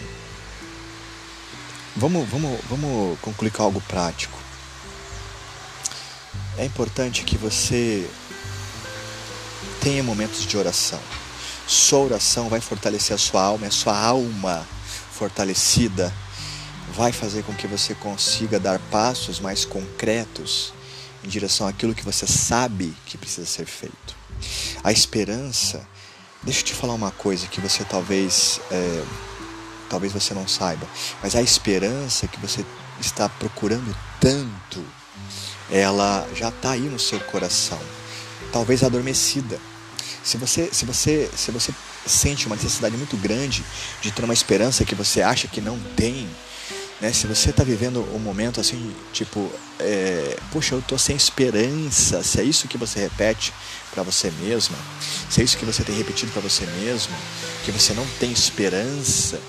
Vamos, 1.97 2.29
vamos, 2.29 2.61
vamos 2.69 3.19
concluir 3.21 3.51
com 3.53 3.63
algo 3.63 3.81
prático. 3.83 4.37
É 6.59 6.65
importante 6.65 7.23
que 7.23 7.37
você 7.37 8.09
tenha 9.81 10.03
momentos 10.03 10.45
de 10.47 10.57
oração. 10.57 10.99
Sua 11.67 12.01
oração 12.01 12.49
vai 12.49 12.61
fortalecer 12.61 13.15
a 13.15 13.19
sua 13.19 13.43
alma, 13.43 13.67
a 13.67 13.71
sua 13.71 13.97
alma 13.97 14.67
fortalecida 15.13 16.13
vai 16.95 17.13
fazer 17.13 17.43
com 17.43 17.53
que 17.53 17.67
você 17.67 17.95
consiga 17.95 18.61
dar 18.61 18.79
passos 18.91 19.41
mais 19.41 19.65
concretos 19.65 20.73
em 21.25 21.29
direção 21.29 21.67
àquilo 21.67 21.95
que 21.95 22.05
você 22.05 22.27
sabe 22.27 22.95
que 23.07 23.19
precisa 23.19 23.47
ser 23.47 23.67
feito. 23.67 24.15
A 24.83 24.93
esperança, 24.93 25.87
deixa 26.43 26.61
eu 26.61 26.65
te 26.65 26.75
falar 26.75 26.95
uma 26.95 27.11
coisa 27.11 27.49
que 27.49 27.61
você 27.61 27.83
talvez, 27.85 28.61
é, 28.71 29.05
talvez 29.89 30.13
você 30.13 30.35
não 30.35 30.47
saiba, 30.47 30.87
mas 31.23 31.35
a 31.35 31.43
esperança 31.43 32.29
que 32.29 32.39
você 32.39 32.65
está 33.01 33.29
procurando 33.29 33.95
tanto, 34.21 34.85
ela 35.71 36.29
já 36.35 36.51
está 36.51 36.73
aí 36.73 36.83
no 36.83 36.99
seu 36.99 37.19
coração, 37.21 37.81
talvez 38.53 38.85
adormecida. 38.85 39.59
Se 40.23 40.37
você, 40.37 40.71
se 40.73 40.85
você, 40.85 41.31
se 41.37 41.51
você 41.51 41.75
sente 42.07 42.47
uma 42.47 42.57
necessidade 42.57 42.97
muito 42.97 43.17
grande 43.17 43.65
de 44.01 44.13
ter 44.13 44.25
uma 44.25 44.33
esperança 44.33 44.85
que 44.85 44.95
você 44.95 45.23
acha 45.23 45.49
que 45.49 45.61
não 45.61 45.79
tem, 45.97 46.29
né? 47.01 47.13
Se 47.13 47.27
você 47.27 47.51
está 47.51 47.65
vivendo 47.65 48.01
um 48.15 48.19
momento 48.19 48.61
assim, 48.61 48.95
tipo, 49.13 49.51
é, 49.79 50.37
poxa, 50.53 50.75
eu 50.75 50.83
tô 50.83 50.97
sem 50.97 51.17
esperança, 51.17 52.23
se 52.23 52.41
é 52.41 52.45
isso 52.45 52.69
que 52.69 52.79
você 52.79 53.01
repete 53.01 53.53
para 53.93 54.03
você 54.03 54.31
mesma, 54.43 54.77
se 55.31 55.41
é 55.41 55.45
isso 55.45 55.57
que 55.57 55.65
você 55.65 55.83
tem 55.83 55.97
repetido 55.97 56.33
para 56.33 56.43
você 56.43 56.67
mesmo, 56.67 57.15
que 57.65 57.71
você 57.71 57.93
não 57.95 58.07
tem 58.19 58.31
esperança, 58.33 59.41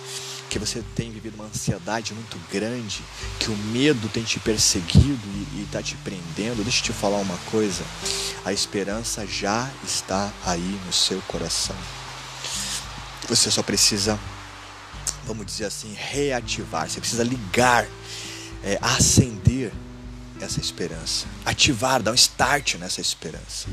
que 0.50 0.60
você 0.60 0.84
tem 0.96 1.12
vivido 1.12 1.36
uma 1.36 1.46
ansiedade 1.46 2.14
muito 2.14 2.40
grande, 2.52 3.04
que 3.40 3.50
o 3.50 3.58
medo 3.58 4.08
tem 4.10 4.24
te 4.24 4.40
perseguido 4.40 5.28
e 5.54 5.64
está 5.64 5.82
te 5.82 5.96
prendendo, 5.98 6.64
deixa 6.64 6.80
eu 6.80 6.86
te 6.86 6.94
falar 6.94 7.18
uma 7.18 7.38
coisa: 7.52 7.84
a 8.44 8.54
esperança 8.54 9.26
já 9.28 9.70
está 9.84 10.32
aí 10.46 10.80
no 10.86 10.94
seu 10.94 11.22
coração. 11.28 11.76
Você 13.28 13.50
só 13.50 13.64
precisa 13.64 14.20
vamos 15.26 15.46
dizer 15.46 15.66
assim, 15.66 15.94
reativar, 15.96 16.90
você 16.90 17.00
precisa 17.00 17.24
ligar, 17.24 17.88
é, 18.64 18.78
acender 18.82 19.72
essa 20.40 20.60
esperança, 20.60 21.26
ativar, 21.46 22.02
dar 22.02 22.12
um 22.12 22.16
start 22.16 22.76
nessa 22.76 23.02
esperança. 23.02 23.68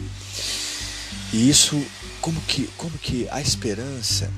E 1.32 1.48
isso, 1.48 1.84
como 2.20 2.40
que, 2.42 2.68
como 2.76 2.96
que 2.98 3.28
a 3.30 3.40
esperança, 3.40 4.30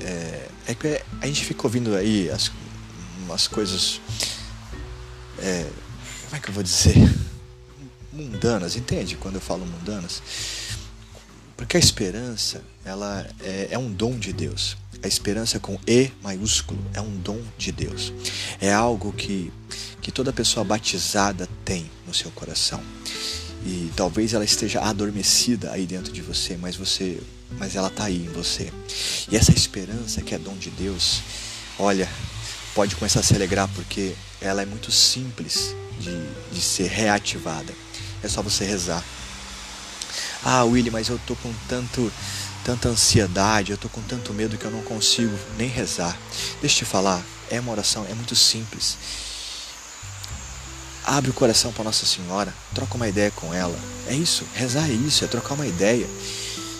é, 0.00 0.48
é 0.68 0.74
que 0.74 1.00
a 1.20 1.26
gente 1.26 1.44
fica 1.44 1.66
ouvindo 1.66 1.94
aí 1.96 2.30
as, 2.30 2.50
umas 3.24 3.48
coisas, 3.48 4.00
é, 5.38 5.66
como 6.24 6.36
é 6.36 6.40
que 6.40 6.48
eu 6.48 6.54
vou 6.54 6.62
dizer, 6.62 6.96
mundanas, 8.12 8.76
entende? 8.76 9.16
Quando 9.16 9.36
eu 9.36 9.40
falo 9.40 9.64
mundanas, 9.64 10.22
porque 11.56 11.76
a 11.76 11.80
esperança, 11.80 12.62
ela 12.84 13.26
é, 13.40 13.68
é 13.72 13.78
um 13.78 13.90
dom 13.90 14.18
de 14.18 14.32
Deus. 14.32 14.76
A 15.02 15.08
esperança 15.08 15.58
com 15.58 15.78
E 15.86 16.10
maiúsculo 16.22 16.80
é 16.94 17.00
um 17.00 17.16
dom 17.18 17.40
de 17.58 17.72
Deus. 17.72 18.12
É 18.60 18.72
algo 18.72 19.12
que, 19.12 19.52
que 20.00 20.12
toda 20.12 20.32
pessoa 20.32 20.64
batizada 20.64 21.48
tem 21.64 21.90
no 22.06 22.14
seu 22.14 22.30
coração. 22.30 22.80
E 23.64 23.90
talvez 23.96 24.32
ela 24.34 24.44
esteja 24.44 24.80
adormecida 24.80 25.72
aí 25.72 25.86
dentro 25.86 26.12
de 26.12 26.20
você, 26.22 26.56
mas 26.56 26.76
você, 26.76 27.20
mas 27.58 27.76
ela 27.76 27.88
está 27.88 28.04
aí 28.04 28.24
em 28.24 28.28
você. 28.28 28.72
E 29.30 29.36
essa 29.36 29.52
esperança 29.52 30.20
que 30.20 30.34
é 30.34 30.38
dom 30.38 30.56
de 30.56 30.70
Deus, 30.70 31.20
olha, 31.78 32.08
pode 32.74 32.96
começar 32.96 33.20
a 33.20 33.22
se 33.22 33.34
alegrar 33.34 33.68
porque 33.74 34.14
ela 34.40 34.62
é 34.62 34.66
muito 34.66 34.90
simples 34.90 35.74
de, 36.00 36.54
de 36.54 36.60
ser 36.60 36.88
reativada. 36.88 37.72
É 38.22 38.28
só 38.28 38.42
você 38.42 38.64
rezar. 38.64 39.04
Ah, 40.44 40.64
Willy, 40.64 40.90
mas 40.90 41.08
eu 41.08 41.18
tô 41.26 41.36
com 41.36 41.52
tanto 41.68 42.12
tanta 42.64 42.88
ansiedade, 42.88 43.72
eu 43.72 43.74
estou 43.74 43.90
com 43.90 44.00
tanto 44.02 44.32
medo 44.32 44.56
que 44.56 44.64
eu 44.64 44.70
não 44.70 44.82
consigo 44.82 45.36
nem 45.58 45.68
rezar. 45.68 46.16
Deixa 46.60 46.76
eu 46.76 46.78
te 46.78 46.84
falar, 46.84 47.22
é 47.50 47.60
uma 47.60 47.72
oração, 47.72 48.06
é 48.08 48.14
muito 48.14 48.34
simples. 48.34 48.96
Abre 51.04 51.30
o 51.30 51.34
coração 51.34 51.72
para 51.72 51.84
Nossa 51.84 52.06
Senhora, 52.06 52.54
troca 52.72 52.94
uma 52.94 53.08
ideia 53.08 53.30
com 53.32 53.52
ela. 53.52 53.76
É 54.06 54.14
isso, 54.14 54.46
rezar 54.54 54.88
é 54.88 54.92
isso, 54.92 55.24
é 55.24 55.28
trocar 55.28 55.54
uma 55.54 55.66
ideia. 55.66 56.06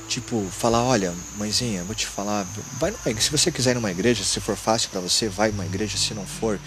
Tipo, 0.08 0.46
falar, 0.50 0.82
olha, 0.82 1.12
mãezinha, 1.38 1.82
vou 1.84 1.94
te 1.94 2.06
falar, 2.06 2.46
vai 2.78 2.90
numa, 2.90 3.20
se 3.20 3.30
você 3.30 3.50
quiser 3.50 3.72
ir 3.72 3.74
numa 3.74 3.90
igreja, 3.90 4.22
se 4.22 4.40
for 4.40 4.56
fácil 4.56 4.90
para 4.90 5.00
você, 5.00 5.28
vai 5.28 5.50
numa 5.50 5.64
igreja, 5.64 5.96
se 5.96 6.12
não 6.12 6.26
for, 6.26 6.60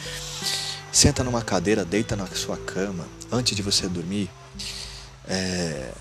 senta 0.92 1.24
numa 1.24 1.44
cadeira, 1.44 1.86
deita 1.86 2.16
na 2.16 2.26
sua 2.28 2.58
cama, 2.58 3.08
antes 3.32 3.56
de 3.56 3.62
você 3.62 3.88
dormir. 3.88 4.30
É, 5.28 5.92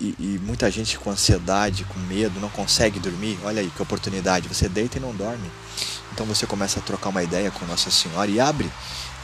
e, 0.00 0.16
e, 0.18 0.40
muita 0.42 0.70
gente 0.70 0.98
com 0.98 1.10
ansiedade, 1.10 1.84
com 1.84 1.98
medo, 2.00 2.40
não 2.40 2.48
consegue 2.48 2.98
dormir. 2.98 3.38
Olha 3.44 3.60
aí 3.60 3.70
que 3.70 3.80
oportunidade. 3.80 4.48
Você 4.48 4.68
deita 4.68 4.98
e 4.98 5.00
não 5.00 5.14
dorme. 5.14 5.50
Então 6.12 6.26
você 6.26 6.46
começa 6.46 6.80
a 6.80 6.82
trocar 6.82 7.10
uma 7.10 7.22
ideia 7.22 7.50
com 7.50 7.64
Nossa 7.66 7.90
Senhora 7.90 8.30
e 8.30 8.40
abre, 8.40 8.70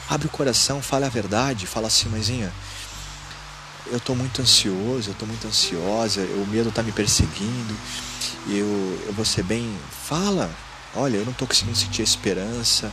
abre 0.09 0.27
o 0.27 0.29
coração, 0.29 0.81
fala 0.81 1.07
a 1.07 1.09
verdade, 1.09 1.65
fala 1.65 1.87
assim, 1.87 2.07
mãezinha, 2.07 2.53
eu 3.87 3.97
estou 3.97 4.15
muito 4.15 4.41
ansioso, 4.41 5.09
eu 5.09 5.13
estou 5.13 5.27
muito 5.27 5.47
ansiosa, 5.47 6.21
o 6.21 6.47
medo 6.47 6.69
está 6.69 6.83
me 6.83 6.91
perseguindo, 6.91 7.75
eu, 8.47 9.03
eu 9.07 9.13
vou 9.13 9.25
ser 9.25 9.43
bem. 9.43 9.75
Fala, 10.07 10.49
olha, 10.95 11.17
eu 11.17 11.25
não 11.25 11.31
estou 11.31 11.47
conseguindo 11.47 11.77
sentir 11.77 12.03
esperança 12.03 12.91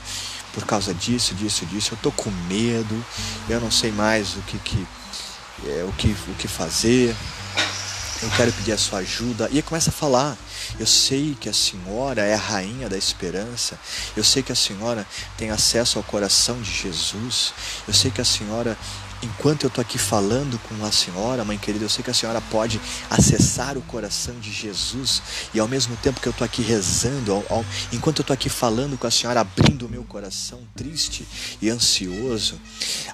por 0.52 0.64
causa 0.64 0.92
disso, 0.92 1.34
disso, 1.34 1.64
disso, 1.66 1.92
eu 1.92 1.96
estou 1.96 2.10
com 2.10 2.30
medo, 2.48 3.04
eu 3.48 3.60
não 3.60 3.70
sei 3.70 3.92
mais 3.92 4.34
o 4.34 4.40
que, 4.42 4.58
que, 4.58 4.86
é, 5.66 5.84
o 5.84 5.92
que, 5.92 6.08
o 6.28 6.34
que 6.34 6.48
fazer 6.48 7.14
eu 8.22 8.30
quero 8.36 8.52
pedir 8.52 8.72
a 8.72 8.78
sua 8.78 8.98
ajuda. 8.98 9.48
E 9.50 9.62
começa 9.62 9.90
a 9.90 9.92
falar. 9.92 10.36
Eu 10.78 10.86
sei 10.86 11.36
que 11.40 11.48
a 11.48 11.52
senhora 11.52 12.22
é 12.22 12.34
a 12.34 12.38
rainha 12.38 12.88
da 12.88 12.96
esperança. 12.96 13.78
Eu 14.16 14.22
sei 14.22 14.42
que 14.42 14.52
a 14.52 14.56
senhora 14.56 15.06
tem 15.36 15.50
acesso 15.50 15.98
ao 15.98 16.04
coração 16.04 16.60
de 16.60 16.70
Jesus. 16.70 17.54
Eu 17.88 17.94
sei 17.94 18.10
que 18.10 18.20
a 18.20 18.24
senhora 18.24 18.76
enquanto 19.22 19.64
eu 19.64 19.68
estou 19.68 19.82
aqui 19.82 19.98
falando 19.98 20.58
com 20.60 20.84
a 20.84 20.92
senhora, 20.92 21.44
mãe 21.44 21.58
querida, 21.58 21.84
eu 21.84 21.88
sei 21.88 22.02
que 22.02 22.10
a 22.10 22.14
senhora 22.14 22.40
pode 22.40 22.80
acessar 23.08 23.76
o 23.76 23.82
coração 23.82 24.38
de 24.40 24.50
Jesus 24.50 25.22
e 25.52 25.60
ao 25.60 25.68
mesmo 25.68 25.96
tempo 25.96 26.20
que 26.20 26.28
eu 26.28 26.32
estou 26.32 26.44
aqui 26.44 26.62
rezando, 26.62 27.32
ao, 27.32 27.44
ao, 27.48 27.64
enquanto 27.92 28.18
eu 28.18 28.22
estou 28.22 28.34
aqui 28.34 28.48
falando 28.48 28.96
com 28.98 29.06
a 29.06 29.10
senhora, 29.10 29.40
abrindo 29.40 29.86
o 29.86 29.88
meu 29.88 30.04
coração 30.04 30.60
triste 30.74 31.26
e 31.60 31.68
ansioso, 31.68 32.60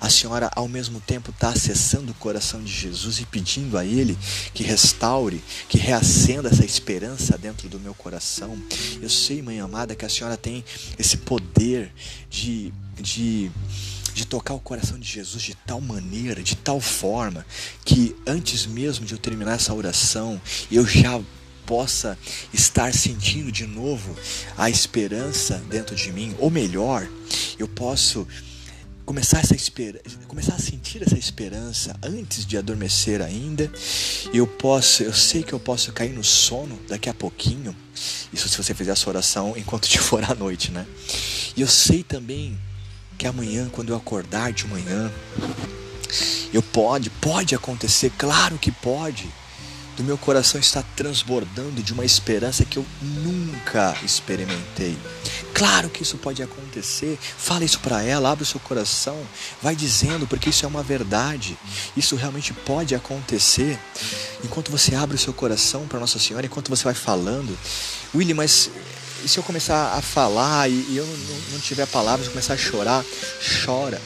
a 0.00 0.08
senhora 0.08 0.50
ao 0.54 0.68
mesmo 0.68 1.00
tempo 1.00 1.30
está 1.30 1.48
acessando 1.48 2.12
o 2.12 2.14
coração 2.14 2.62
de 2.62 2.72
Jesus 2.72 3.18
e 3.18 3.26
pedindo 3.26 3.76
a 3.76 3.84
Ele 3.84 4.16
que 4.54 4.62
restaure, 4.62 5.42
que 5.68 5.78
reacenda 5.78 6.48
essa 6.48 6.64
esperança 6.64 7.36
dentro 7.36 7.68
do 7.68 7.78
meu 7.78 7.94
coração. 7.94 8.56
Eu 9.00 9.10
sei, 9.10 9.42
mãe 9.42 9.60
amada, 9.60 9.94
que 9.94 10.04
a 10.04 10.08
senhora 10.08 10.36
tem 10.36 10.64
esse 10.98 11.16
poder 11.18 11.92
de. 12.36 12.72
de 13.00 13.50
de 14.14 14.26
tocar 14.26 14.54
o 14.54 14.58
coração 14.58 14.98
de 14.98 15.06
Jesus 15.06 15.42
de 15.42 15.54
tal 15.54 15.78
maneira, 15.78 16.42
de 16.42 16.56
tal 16.56 16.80
forma, 16.80 17.44
que 17.84 18.16
antes 18.26 18.64
mesmo 18.64 19.04
de 19.04 19.12
eu 19.12 19.18
terminar 19.18 19.56
essa 19.56 19.74
oração, 19.74 20.40
eu 20.72 20.86
já 20.86 21.20
possa 21.66 22.16
estar 22.50 22.94
sentindo 22.94 23.52
de 23.52 23.66
novo 23.66 24.16
a 24.56 24.70
esperança 24.70 25.62
dentro 25.68 25.94
de 25.94 26.10
mim, 26.12 26.34
ou 26.38 26.48
melhor, 26.48 27.06
eu 27.58 27.68
posso 27.68 28.26
começar 29.04 29.38
essa 29.38 29.54
espera, 29.54 30.00
começar 30.26 30.54
a 30.54 30.58
sentir 30.58 31.02
essa 31.02 31.18
esperança 31.18 31.94
antes 32.02 32.46
de 32.46 32.56
adormecer 32.56 33.20
ainda. 33.20 33.70
Eu 34.32 34.46
posso, 34.46 35.02
eu 35.02 35.12
sei 35.12 35.42
que 35.42 35.52
eu 35.52 35.60
posso 35.60 35.92
cair 35.92 36.12
no 36.14 36.24
sono 36.24 36.78
daqui 36.88 37.10
a 37.10 37.14
pouquinho. 37.14 37.76
Isso 38.32 38.48
se 38.48 38.56
você 38.56 38.74
fizer 38.74 38.92
essa 38.92 39.08
oração 39.08 39.54
enquanto 39.56 39.86
te 39.88 39.98
for 39.98 40.24
à 40.24 40.34
noite, 40.34 40.72
né? 40.72 40.86
E 41.56 41.62
eu 41.62 41.68
sei 41.68 42.02
também 42.02 42.58
que 43.16 43.26
amanhã, 43.26 43.68
quando 43.72 43.90
eu 43.90 43.96
acordar 43.96 44.52
de 44.52 44.66
manhã, 44.66 45.10
eu 46.52 46.62
pode, 46.62 47.10
pode 47.10 47.54
acontecer, 47.54 48.12
claro 48.18 48.58
que 48.58 48.70
pode. 48.70 49.28
Do 49.96 50.04
meu 50.04 50.18
coração 50.18 50.60
está 50.60 50.82
transbordando 50.94 51.82
de 51.82 51.94
uma 51.94 52.04
esperança 52.04 52.66
que 52.66 52.76
eu 52.76 52.84
nunca 53.00 53.96
experimentei. 54.04 54.94
Claro 55.54 55.88
que 55.88 56.02
isso 56.02 56.18
pode 56.18 56.42
acontecer. 56.42 57.18
Fala 57.18 57.64
isso 57.64 57.80
para 57.80 58.02
ela, 58.02 58.30
abre 58.30 58.42
o 58.42 58.46
seu 58.46 58.60
coração, 58.60 59.18
vai 59.62 59.74
dizendo, 59.74 60.26
porque 60.26 60.50
isso 60.50 60.66
é 60.66 60.68
uma 60.68 60.82
verdade. 60.82 61.56
Isso 61.96 62.14
realmente 62.14 62.52
pode 62.52 62.94
acontecer. 62.94 63.78
Enquanto 64.44 64.70
você 64.70 64.94
abre 64.94 65.16
o 65.16 65.18
seu 65.18 65.32
coração 65.32 65.86
para 65.86 65.98
Nossa 65.98 66.18
Senhora, 66.18 66.44
enquanto 66.44 66.68
você 66.68 66.84
vai 66.84 66.94
falando, 66.94 67.56
William, 68.14 68.34
mas 68.34 68.70
e 69.26 69.28
se 69.28 69.38
eu 69.38 69.42
começar 69.42 69.92
a 69.92 70.00
falar 70.00 70.70
e, 70.70 70.86
e 70.88 70.96
eu 70.96 71.04
não, 71.04 71.16
não, 71.50 71.58
tiver 71.58 71.84
palavras, 71.88 72.28
começar 72.28 72.54
a 72.54 72.56
chorar, 72.56 73.04
chora. 73.64 74.00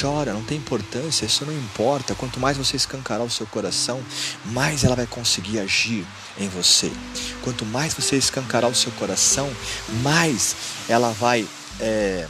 Chora, 0.00 0.32
não 0.32 0.44
tem 0.44 0.58
importância, 0.58 1.26
isso 1.26 1.44
não 1.44 1.52
importa. 1.52 2.14
Quanto 2.14 2.38
mais 2.38 2.56
você 2.56 2.76
escancarar 2.76 3.26
o 3.26 3.30
seu 3.30 3.46
coração, 3.48 4.00
mais 4.46 4.84
ela 4.84 4.94
vai 4.94 5.08
conseguir 5.08 5.58
agir 5.58 6.06
em 6.38 6.48
você. 6.48 6.90
Quanto 7.42 7.66
mais 7.66 7.94
você 7.94 8.14
escancarar 8.14 8.70
o 8.70 8.74
seu 8.76 8.92
coração, 8.92 9.50
mais 10.04 10.54
ela 10.88 11.10
vai. 11.10 11.44
É, 11.80 12.28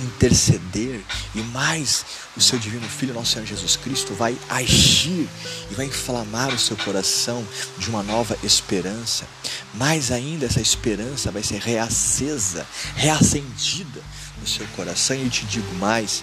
interceder 0.00 1.00
e 1.34 1.40
mais 1.40 2.04
o 2.36 2.40
seu 2.40 2.58
divino 2.58 2.86
Filho, 2.88 3.14
nosso 3.14 3.32
Senhor 3.32 3.46
Jesus 3.46 3.76
Cristo, 3.76 4.14
vai 4.14 4.36
agir 4.48 5.28
e 5.70 5.74
vai 5.74 5.86
inflamar 5.86 6.54
o 6.54 6.58
seu 6.58 6.76
coração 6.76 7.46
de 7.78 7.88
uma 7.88 8.02
nova 8.02 8.36
esperança. 8.42 9.26
Mais 9.74 10.10
ainda, 10.10 10.46
essa 10.46 10.60
esperança 10.60 11.30
vai 11.30 11.42
ser 11.42 11.60
reacesa, 11.60 12.66
reacendida 12.94 14.02
no 14.40 14.46
seu 14.46 14.66
coração. 14.68 15.16
E 15.16 15.22
eu 15.22 15.30
te 15.30 15.44
digo 15.46 15.74
mais, 15.76 16.22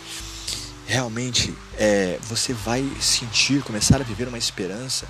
realmente 0.86 1.54
é, 1.78 2.20
você 2.24 2.54
vai 2.54 2.88
sentir, 3.00 3.64
começar 3.64 4.00
a 4.00 4.04
viver 4.04 4.28
uma 4.28 4.38
esperança, 4.38 5.08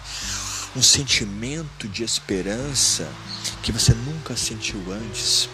um 0.76 0.82
sentimento 0.82 1.88
de 1.88 2.04
esperança 2.04 3.08
que 3.62 3.72
você 3.72 3.94
nunca 3.94 4.36
sentiu 4.36 4.82
antes. 4.92 5.48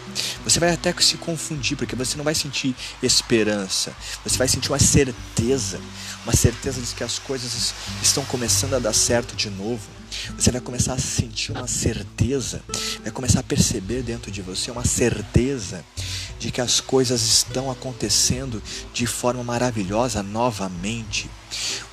Você 0.43 0.59
vai 0.59 0.71
até 0.71 0.93
se 0.99 1.17
confundir, 1.17 1.77
porque 1.77 1.95
você 1.95 2.17
não 2.17 2.23
vai 2.23 2.35
sentir 2.35 2.75
esperança, 3.03 3.93
você 4.23 4.37
vai 4.37 4.47
sentir 4.47 4.71
uma 4.71 4.79
certeza, 4.79 5.79
uma 6.23 6.33
certeza 6.33 6.81
de 6.81 6.95
que 6.95 7.03
as 7.03 7.19
coisas 7.19 7.73
estão 8.01 8.23
começando 8.25 8.73
a 8.73 8.79
dar 8.79 8.93
certo 8.93 9.35
de 9.35 9.49
novo. 9.49 9.99
Você 10.37 10.51
vai 10.51 10.61
começar 10.61 10.93
a 10.93 10.97
sentir 10.97 11.51
uma 11.51 11.67
certeza, 11.67 12.61
vai 13.03 13.11
começar 13.11 13.41
a 13.41 13.43
perceber 13.43 14.01
dentro 14.01 14.31
de 14.31 14.41
você 14.41 14.71
uma 14.71 14.85
certeza 14.85 15.83
de 16.39 16.51
que 16.51 16.61
as 16.61 16.79
coisas 16.79 17.21
estão 17.21 17.69
acontecendo 17.69 18.61
de 18.93 19.05
forma 19.05 19.43
maravilhosa 19.43 20.23
novamente. 20.23 21.29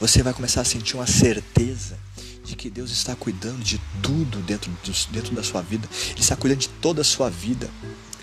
Você 0.01 0.23
vai 0.23 0.33
começar 0.33 0.63
a 0.63 0.65
sentir 0.65 0.97
uma 0.97 1.07
certeza 1.07 1.99
de 2.45 2.55
que 2.55 2.71
Deus 2.71 2.91
está 2.93 3.15
cuidando 3.17 3.63
de 3.63 3.81
tudo 4.01 4.39
dentro, 4.39 4.71
do, 4.71 5.13
dentro 5.13 5.35
da 5.35 5.43
sua 5.43 5.61
vida. 5.63 5.89
Ele 6.11 6.21
está 6.21 6.37
cuidando 6.37 6.61
de 6.61 6.69
toda 6.69 7.01
a 7.01 7.05
sua 7.05 7.29
vida. 7.29 7.69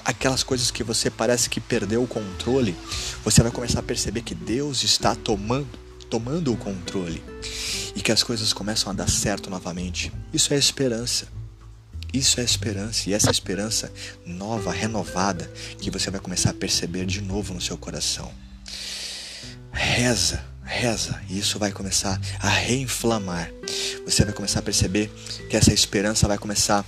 Aquelas 0.05 0.43
coisas 0.43 0.69
que 0.69 0.83
você 0.83 1.09
parece 1.09 1.49
que 1.49 1.61
perdeu 1.61 2.03
o 2.03 2.07
controle, 2.07 2.75
você 3.23 3.41
vai 3.41 3.51
começar 3.51 3.79
a 3.79 3.83
perceber 3.83 4.21
que 4.21 4.35
Deus 4.35 4.83
está 4.83 5.15
tomando, 5.15 5.67
tomando 6.09 6.51
o 6.51 6.57
controle 6.57 7.23
e 7.95 8.01
que 8.01 8.11
as 8.11 8.21
coisas 8.21 8.51
começam 8.51 8.91
a 8.91 8.95
dar 8.95 9.09
certo 9.09 9.49
novamente. 9.49 10.11
Isso 10.33 10.53
é 10.53 10.57
esperança. 10.57 11.27
Isso 12.13 12.39
é 12.39 12.43
esperança, 12.43 13.09
e 13.09 13.13
essa 13.13 13.31
esperança 13.31 13.91
nova, 14.23 14.71
renovada, 14.71 15.51
que 15.79 15.89
você 15.89 16.11
vai 16.11 16.19
começar 16.19 16.51
a 16.51 16.53
perceber 16.53 17.07
de 17.07 17.21
novo 17.21 17.55
no 17.55 17.61
seu 17.61 17.75
coração. 17.75 18.31
Reza, 19.71 20.45
reza, 20.63 21.19
e 21.27 21.39
isso 21.39 21.57
vai 21.57 21.71
começar 21.71 22.21
a 22.39 22.49
reinflamar. 22.49 23.51
Você 24.05 24.23
vai 24.23 24.31
começar 24.31 24.59
a 24.59 24.61
perceber 24.61 25.11
que 25.49 25.57
essa 25.57 25.73
esperança 25.73 26.27
vai 26.27 26.37
começar 26.37 26.81
a 26.81 26.85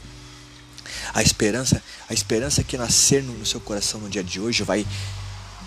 esperança, 1.22 1.82
a 2.09 2.13
esperança 2.13 2.63
que 2.63 2.78
nascer 2.78 3.24
no 3.24 3.45
seu 3.45 3.59
coração 3.59 3.99
no 3.99 4.09
dia 4.09 4.24
de 4.24 4.39
hoje 4.39 4.63
vai 4.63 4.86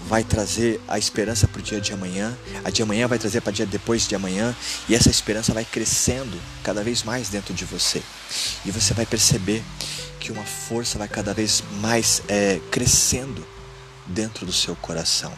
vai 0.07 0.23
trazer 0.23 0.81
a 0.87 0.99
esperança 0.99 1.49
para 1.49 1.59
o 1.59 1.63
dia 1.63 1.81
de 1.81 1.93
amanhã, 1.93 2.37
a 2.65 2.71
de 2.71 2.83
amanhã 2.83 3.09
vai 3.09 3.19
trazer 3.19 3.41
para 3.41 3.51
o 3.51 3.53
dia 3.53 3.67
depois 3.67 4.07
de 4.07 4.15
amanhã, 4.15 4.55
e 4.89 4.95
essa 4.95 5.11
esperança 5.11 5.53
vai 5.53 5.65
crescendo 5.65 6.41
cada 6.63 6.83
vez 6.85 7.03
mais 7.03 7.29
dentro 7.29 7.53
de 7.53 7.65
você. 7.65 8.01
E 8.65 8.71
você 8.71 8.95
vai 8.95 9.05
perceber 9.05 9.63
que 10.21 10.31
uma 10.31 10.45
força 10.45 10.99
vai 10.99 11.09
cada 11.09 11.35
vez 11.35 11.65
mais 11.81 12.23
é, 12.29 12.61
crescendo 12.71 13.47
dentro 14.07 14.47
do 14.47 14.53
seu 14.53 14.77
coração. 14.77 15.33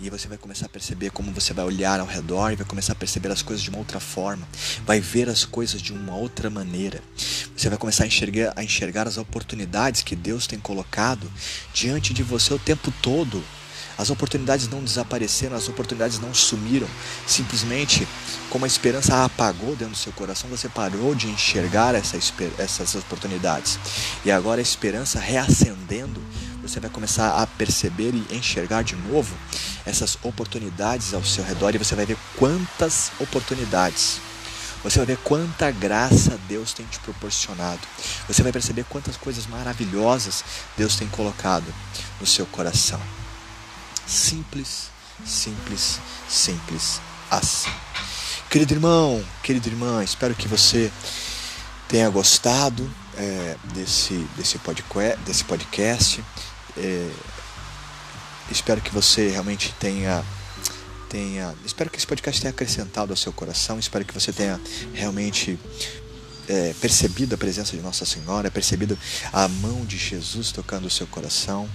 E 0.00 0.08
você 0.08 0.28
vai 0.28 0.38
começar 0.38 0.66
a 0.66 0.68
perceber 0.68 1.10
como 1.10 1.32
você 1.32 1.52
vai 1.52 1.64
olhar 1.64 1.98
ao 1.98 2.06
redor 2.06 2.52
e 2.52 2.56
vai 2.56 2.64
começar 2.64 2.92
a 2.92 2.96
perceber 2.96 3.32
as 3.32 3.42
coisas 3.42 3.62
de 3.62 3.68
uma 3.68 3.78
outra 3.78 3.98
forma, 3.98 4.46
vai 4.86 5.00
ver 5.00 5.28
as 5.28 5.44
coisas 5.44 5.82
de 5.82 5.92
uma 5.92 6.14
outra 6.14 6.48
maneira. 6.48 7.02
Você 7.56 7.68
vai 7.68 7.76
começar 7.76 8.04
a 8.04 8.06
enxergar, 8.06 8.52
a 8.54 8.62
enxergar 8.62 9.08
as 9.08 9.16
oportunidades 9.16 10.02
que 10.02 10.14
Deus 10.14 10.46
tem 10.46 10.60
colocado 10.60 11.28
diante 11.74 12.14
de 12.14 12.22
você 12.22 12.54
o 12.54 12.58
tempo 12.60 12.92
todo. 13.02 13.42
As 13.98 14.10
oportunidades 14.10 14.68
não 14.68 14.84
desapareceram, 14.84 15.56
as 15.56 15.68
oportunidades 15.68 16.20
não 16.20 16.32
sumiram. 16.32 16.86
Simplesmente, 17.26 18.06
como 18.48 18.64
a 18.64 18.68
esperança 18.68 19.24
apagou 19.24 19.70
dentro 19.70 19.94
do 19.94 19.96
seu 19.96 20.12
coração, 20.12 20.48
você 20.48 20.68
parou 20.68 21.16
de 21.16 21.26
enxergar 21.26 21.96
essa, 21.96 22.16
essas 22.56 22.94
oportunidades. 22.94 23.76
E 24.24 24.30
agora 24.30 24.60
a 24.60 24.62
esperança 24.62 25.18
reacendendo 25.18 26.22
você 26.68 26.80
vai 26.80 26.90
começar 26.90 27.42
a 27.42 27.46
perceber 27.46 28.14
e 28.14 28.36
enxergar 28.36 28.82
de 28.82 28.94
novo 28.94 29.34
essas 29.86 30.18
oportunidades 30.22 31.14
ao 31.14 31.24
seu 31.24 31.42
redor 31.42 31.74
e 31.74 31.78
você 31.78 31.94
vai 31.94 32.04
ver 32.04 32.16
quantas 32.36 33.10
oportunidades. 33.18 34.20
Você 34.84 34.98
vai 34.98 35.06
ver 35.06 35.16
quanta 35.18 35.70
graça 35.70 36.38
Deus 36.46 36.72
tem 36.72 36.86
te 36.86 37.00
proporcionado. 37.00 37.80
Você 38.28 38.42
vai 38.42 38.52
perceber 38.52 38.84
quantas 38.84 39.16
coisas 39.16 39.46
maravilhosas 39.46 40.44
Deus 40.76 40.96
tem 40.96 41.08
colocado 41.08 41.66
no 42.20 42.26
seu 42.26 42.46
coração. 42.46 43.00
Simples, 44.06 44.90
simples, 45.24 45.98
simples 46.28 47.00
assim. 47.30 47.70
Querido 48.48 48.74
irmão, 48.74 49.24
querida 49.42 49.68
irmã, 49.68 50.02
espero 50.04 50.34
que 50.34 50.46
você 50.46 50.92
tenha 51.88 52.08
gostado 52.08 52.88
é, 53.16 53.56
desse, 53.74 54.14
desse, 54.36 54.58
podcast, 54.58 55.18
desse 55.24 55.44
podcast. 55.44 56.24
É, 56.78 57.10
espero 58.50 58.80
que 58.80 58.92
você 58.92 59.28
realmente 59.28 59.74
tenha 59.80 60.24
tenha 61.08 61.54
espero 61.64 61.88
que 61.90 61.96
esse 61.96 62.06
podcast 62.06 62.40
tenha 62.40 62.50
acrescentado 62.50 63.12
ao 63.12 63.16
seu 63.16 63.32
coração 63.32 63.78
espero 63.78 64.04
que 64.04 64.12
você 64.12 64.32
tenha 64.32 64.60
realmente 64.92 65.58
é, 66.46 66.74
percebido 66.80 67.34
a 67.34 67.38
presença 67.38 67.76
de 67.76 67.82
Nossa 67.82 68.04
Senhora 68.04 68.50
percebido 68.50 68.96
a 69.32 69.48
mão 69.48 69.84
de 69.84 69.96
Jesus 69.96 70.52
tocando 70.52 70.86
o 70.86 70.90
seu 70.90 71.06
coração. 71.06 71.68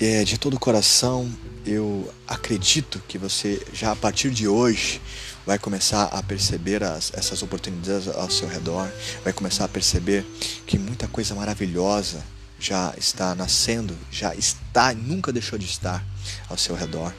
É, 0.00 0.24
de 0.24 0.38
todo 0.38 0.54
o 0.54 0.58
coração 0.58 1.30
eu 1.64 2.12
acredito 2.26 3.00
que 3.06 3.16
você 3.16 3.64
já 3.72 3.92
a 3.92 3.96
partir 3.96 4.30
de 4.30 4.48
hoje 4.48 5.00
vai 5.46 5.58
começar 5.58 6.04
a 6.04 6.22
perceber 6.22 6.82
as, 6.82 7.12
essas 7.14 7.42
oportunidades 7.42 8.08
ao 8.08 8.30
seu 8.30 8.48
redor 8.48 8.90
vai 9.22 9.32
começar 9.32 9.64
a 9.64 9.68
perceber 9.68 10.26
que 10.66 10.78
muita 10.78 11.06
coisa 11.06 11.34
maravilhosa 11.34 12.24
já 12.58 12.94
está 12.96 13.34
nascendo, 13.34 13.96
já 14.10 14.34
está, 14.34 14.94
nunca 14.94 15.32
deixou 15.32 15.58
de 15.58 15.66
estar 15.66 16.04
ao 16.48 16.56
seu 16.56 16.74
redor. 16.74 17.12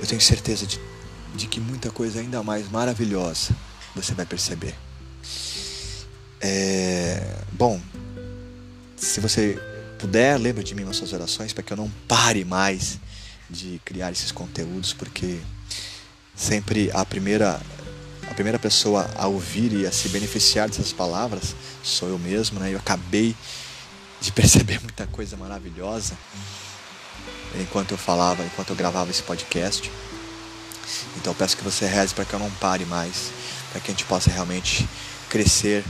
Eu 0.00 0.06
tenho 0.06 0.20
certeza 0.20 0.66
de, 0.66 0.80
de 1.34 1.46
que 1.46 1.60
muita 1.60 1.90
coisa 1.90 2.20
ainda 2.20 2.42
mais 2.42 2.70
maravilhosa 2.70 3.54
você 3.94 4.14
vai 4.14 4.26
perceber. 4.26 4.74
É, 6.40 7.36
bom, 7.52 7.80
se 8.96 9.20
você 9.20 9.58
puder, 9.98 10.38
lembre 10.38 10.62
de 10.62 10.74
mim 10.74 10.84
nas 10.84 10.96
suas 10.96 11.12
orações 11.12 11.52
para 11.52 11.62
que 11.62 11.72
eu 11.72 11.76
não 11.76 11.90
pare 12.06 12.44
mais 12.44 12.98
de 13.48 13.80
criar 13.84 14.12
esses 14.12 14.32
conteúdos, 14.32 14.92
porque 14.92 15.38
sempre 16.34 16.90
a 16.92 17.04
primeira 17.04 17.60
a 18.28 18.34
primeira 18.34 18.58
pessoa 18.58 19.08
a 19.16 19.28
ouvir 19.28 19.72
e 19.72 19.86
a 19.86 19.92
se 19.92 20.08
beneficiar 20.08 20.68
dessas 20.68 20.92
palavras 20.92 21.54
sou 21.82 22.08
eu 22.08 22.18
mesmo, 22.18 22.58
né? 22.58 22.74
Eu 22.74 22.78
acabei 22.78 23.34
de 24.26 24.32
perceber 24.32 24.80
muita 24.82 25.06
coisa 25.06 25.36
maravilhosa 25.36 26.18
enquanto 27.60 27.92
eu 27.92 27.98
falava, 27.98 28.44
enquanto 28.44 28.70
eu 28.70 28.76
gravava 28.76 29.08
esse 29.08 29.22
podcast. 29.22 29.90
Então 31.16 31.32
peço 31.32 31.56
que 31.56 31.62
você 31.62 31.86
reze 31.86 32.12
para 32.12 32.24
que 32.24 32.34
eu 32.34 32.38
não 32.40 32.50
pare 32.52 32.84
mais, 32.84 33.30
para 33.70 33.80
que 33.80 33.90
a 33.90 33.94
gente 33.94 34.04
possa 34.04 34.28
realmente 34.28 34.86
crescer 35.30 35.84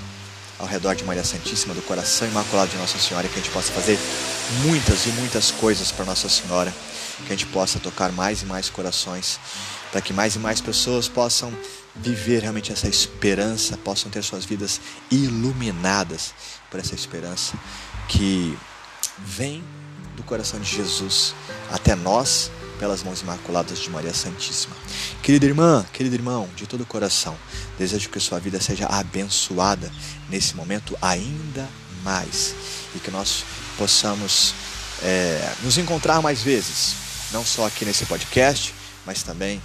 ao 0.59 0.67
redor 0.67 0.95
de 0.95 1.05
Maria 1.05 1.25
Santíssima, 1.25 1.75
do 1.75 1.81
coração 1.83 2.29
imaculado 2.29 2.71
de 2.71 2.77
Nossa 2.77 2.99
Senhora, 2.99 3.27
que 3.27 3.35
a 3.35 3.43
gente 3.43 3.51
possa 3.51 3.73
fazer 3.73 3.99
muitas 4.65 5.07
e 5.07 5.09
muitas 5.11 5.51
coisas 5.51 5.91
para 5.91 6.05
Nossa 6.05 6.29
Senhora, 6.29 6.73
que 7.27 7.33
a 7.33 7.37
gente 7.37 7.47
possa 7.47 7.79
tocar 7.79 8.13
mais 8.13 8.43
e 8.43 8.45
mais 8.45 8.69
corações, 8.69 9.41
para 9.91 10.03
que 10.03 10.13
mais 10.13 10.37
e 10.37 10.39
mais 10.39 10.61
pessoas 10.61 11.09
possam 11.09 11.53
viver 11.95 12.43
realmente 12.43 12.71
essa 12.71 12.87
esperança, 12.87 13.79
possam 13.79 14.11
ter 14.11 14.23
suas 14.23 14.45
vidas 14.45 14.81
iluminadas 15.11 16.35
por 16.71 16.81
essa 16.81 16.95
esperança 16.95 17.57
que 18.09 18.57
vem 19.19 19.65
do 20.17 20.23
coração 20.23 20.59
de 20.59 20.69
Jesus 20.69 21.35
até 21.71 21.95
nós 21.95 22.51
pelas 22.79 23.03
mãos 23.03 23.21
imaculadas 23.23 23.79
de 23.79 23.91
Maria 23.91 24.13
Santíssima. 24.13 24.77
Querida 25.23 25.47
irmã, 25.47 25.85
querido 25.93 26.15
irmão, 26.15 26.49
de 26.55 26.67
todo 26.67 26.83
o 26.83 26.87
coração, 26.87 27.37
desejo 27.79 28.09
que 28.11 28.21
sua 28.21 28.39
vida 28.39 28.61
seja 28.61 28.87
abençoada 28.87 29.91
nesse 30.29 30.55
momento 30.55 30.97
ainda 31.01 31.69
mais 32.03 32.55
e 32.95 32.99
que 32.99 33.11
nós 33.11 33.45
possamos 33.77 34.55
é, 35.03 35.53
nos 35.63 35.79
encontrar 35.79 36.21
mais 36.23 36.43
vezes, 36.43 36.95
não 37.33 37.45
só 37.45 37.67
aqui 37.67 37.85
nesse 37.85 38.07
podcast, 38.07 38.75
mas 39.05 39.23
também 39.23 39.61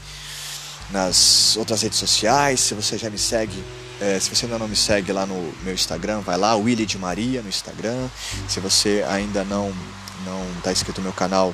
nas 0.89 1.56
outras 1.58 1.82
redes 1.82 1.99
sociais. 1.99 2.60
Se 2.60 2.74
você 2.74 2.97
já 2.97 3.10
me 3.10 3.18
segue 3.18 3.64
é, 4.02 4.20
se 4.20 4.36
você 4.36 4.45
ainda 4.45 4.58
não 4.58 4.68
me 4.68 4.76
segue 4.76 5.14
lá 5.14 5.26
no 5.26 5.54
meu 5.64 5.74
Instagram, 5.74 6.22
vai 6.22 6.36
lá, 6.36 6.56
Willy 6.56 6.86
de 6.86 6.97
Maria 6.97 7.41
no 7.41 7.47
Instagram. 7.47 8.10
Se 8.47 8.60
você 8.60 9.06
ainda 9.08 9.43
não 9.43 9.72
não 10.26 10.45
está 10.58 10.72
inscrito 10.72 11.02
no 11.02 11.06
meu 11.06 11.14
canal, 11.14 11.54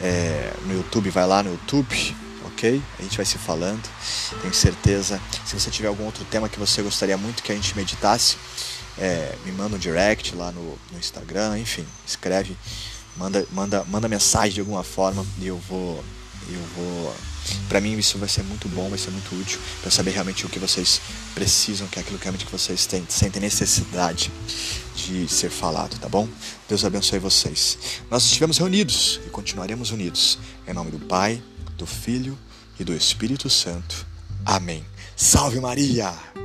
é, 0.00 0.52
no 0.66 0.74
YouTube, 0.74 1.10
vai 1.10 1.26
lá 1.26 1.42
no 1.42 1.50
YouTube, 1.50 2.16
ok? 2.46 2.82
A 2.98 3.02
gente 3.02 3.16
vai 3.16 3.26
se 3.26 3.38
falando. 3.38 3.82
Tenho 4.40 4.54
certeza. 4.54 5.20
Se 5.44 5.58
você 5.58 5.70
tiver 5.70 5.88
algum 5.88 6.04
outro 6.04 6.24
tema 6.24 6.48
que 6.48 6.58
você 6.58 6.82
gostaria 6.82 7.16
muito 7.16 7.42
que 7.42 7.52
a 7.52 7.54
gente 7.54 7.76
meditasse, 7.76 8.36
é, 8.98 9.34
me 9.44 9.52
manda 9.52 9.76
um 9.76 9.78
direct 9.78 10.34
lá 10.34 10.52
no, 10.52 10.78
no 10.90 10.98
Instagram, 10.98 11.58
enfim, 11.58 11.86
escreve, 12.06 12.56
manda, 13.16 13.46
manda, 13.52 13.84
manda 13.84 14.08
mensagem 14.08 14.54
de 14.54 14.60
alguma 14.60 14.82
forma 14.82 15.24
e 15.38 15.46
eu 15.46 15.58
vou. 15.68 16.04
Eu 16.48 16.60
vou. 16.76 17.14
Para 17.68 17.80
mim 17.80 17.96
isso 17.98 18.18
vai 18.18 18.28
ser 18.28 18.42
muito 18.42 18.68
bom, 18.68 18.88
vai 18.88 18.98
ser 18.98 19.10
muito 19.10 19.34
útil 19.34 19.58
para 19.80 19.90
saber 19.90 20.10
realmente 20.10 20.44
o 20.46 20.48
que 20.48 20.58
vocês 20.58 21.00
precisam, 21.34 21.86
que 21.88 21.98
é 21.98 22.02
aquilo 22.02 22.18
que 22.18 22.24
realmente 22.24 22.44
que 22.44 22.52
vocês 22.52 22.86
têm, 22.86 23.04
sentem 23.08 23.40
necessidade 23.40 24.30
de 24.94 25.26
ser 25.28 25.50
falado, 25.50 25.98
tá 25.98 26.08
bom? 26.08 26.28
Deus 26.68 26.84
abençoe 26.84 27.18
vocês. 27.18 27.78
Nós 28.10 28.24
estivemos 28.24 28.58
reunidos 28.58 29.20
e 29.26 29.30
continuaremos 29.30 29.90
unidos. 29.90 30.38
Em 30.66 30.72
nome 30.72 30.90
do 30.90 30.98
Pai, 30.98 31.42
do 31.76 31.86
Filho 31.86 32.38
e 32.78 32.84
do 32.84 32.94
Espírito 32.94 33.48
Santo. 33.48 34.06
Amém. 34.44 34.84
Salve 35.16 35.60
Maria! 35.60 36.41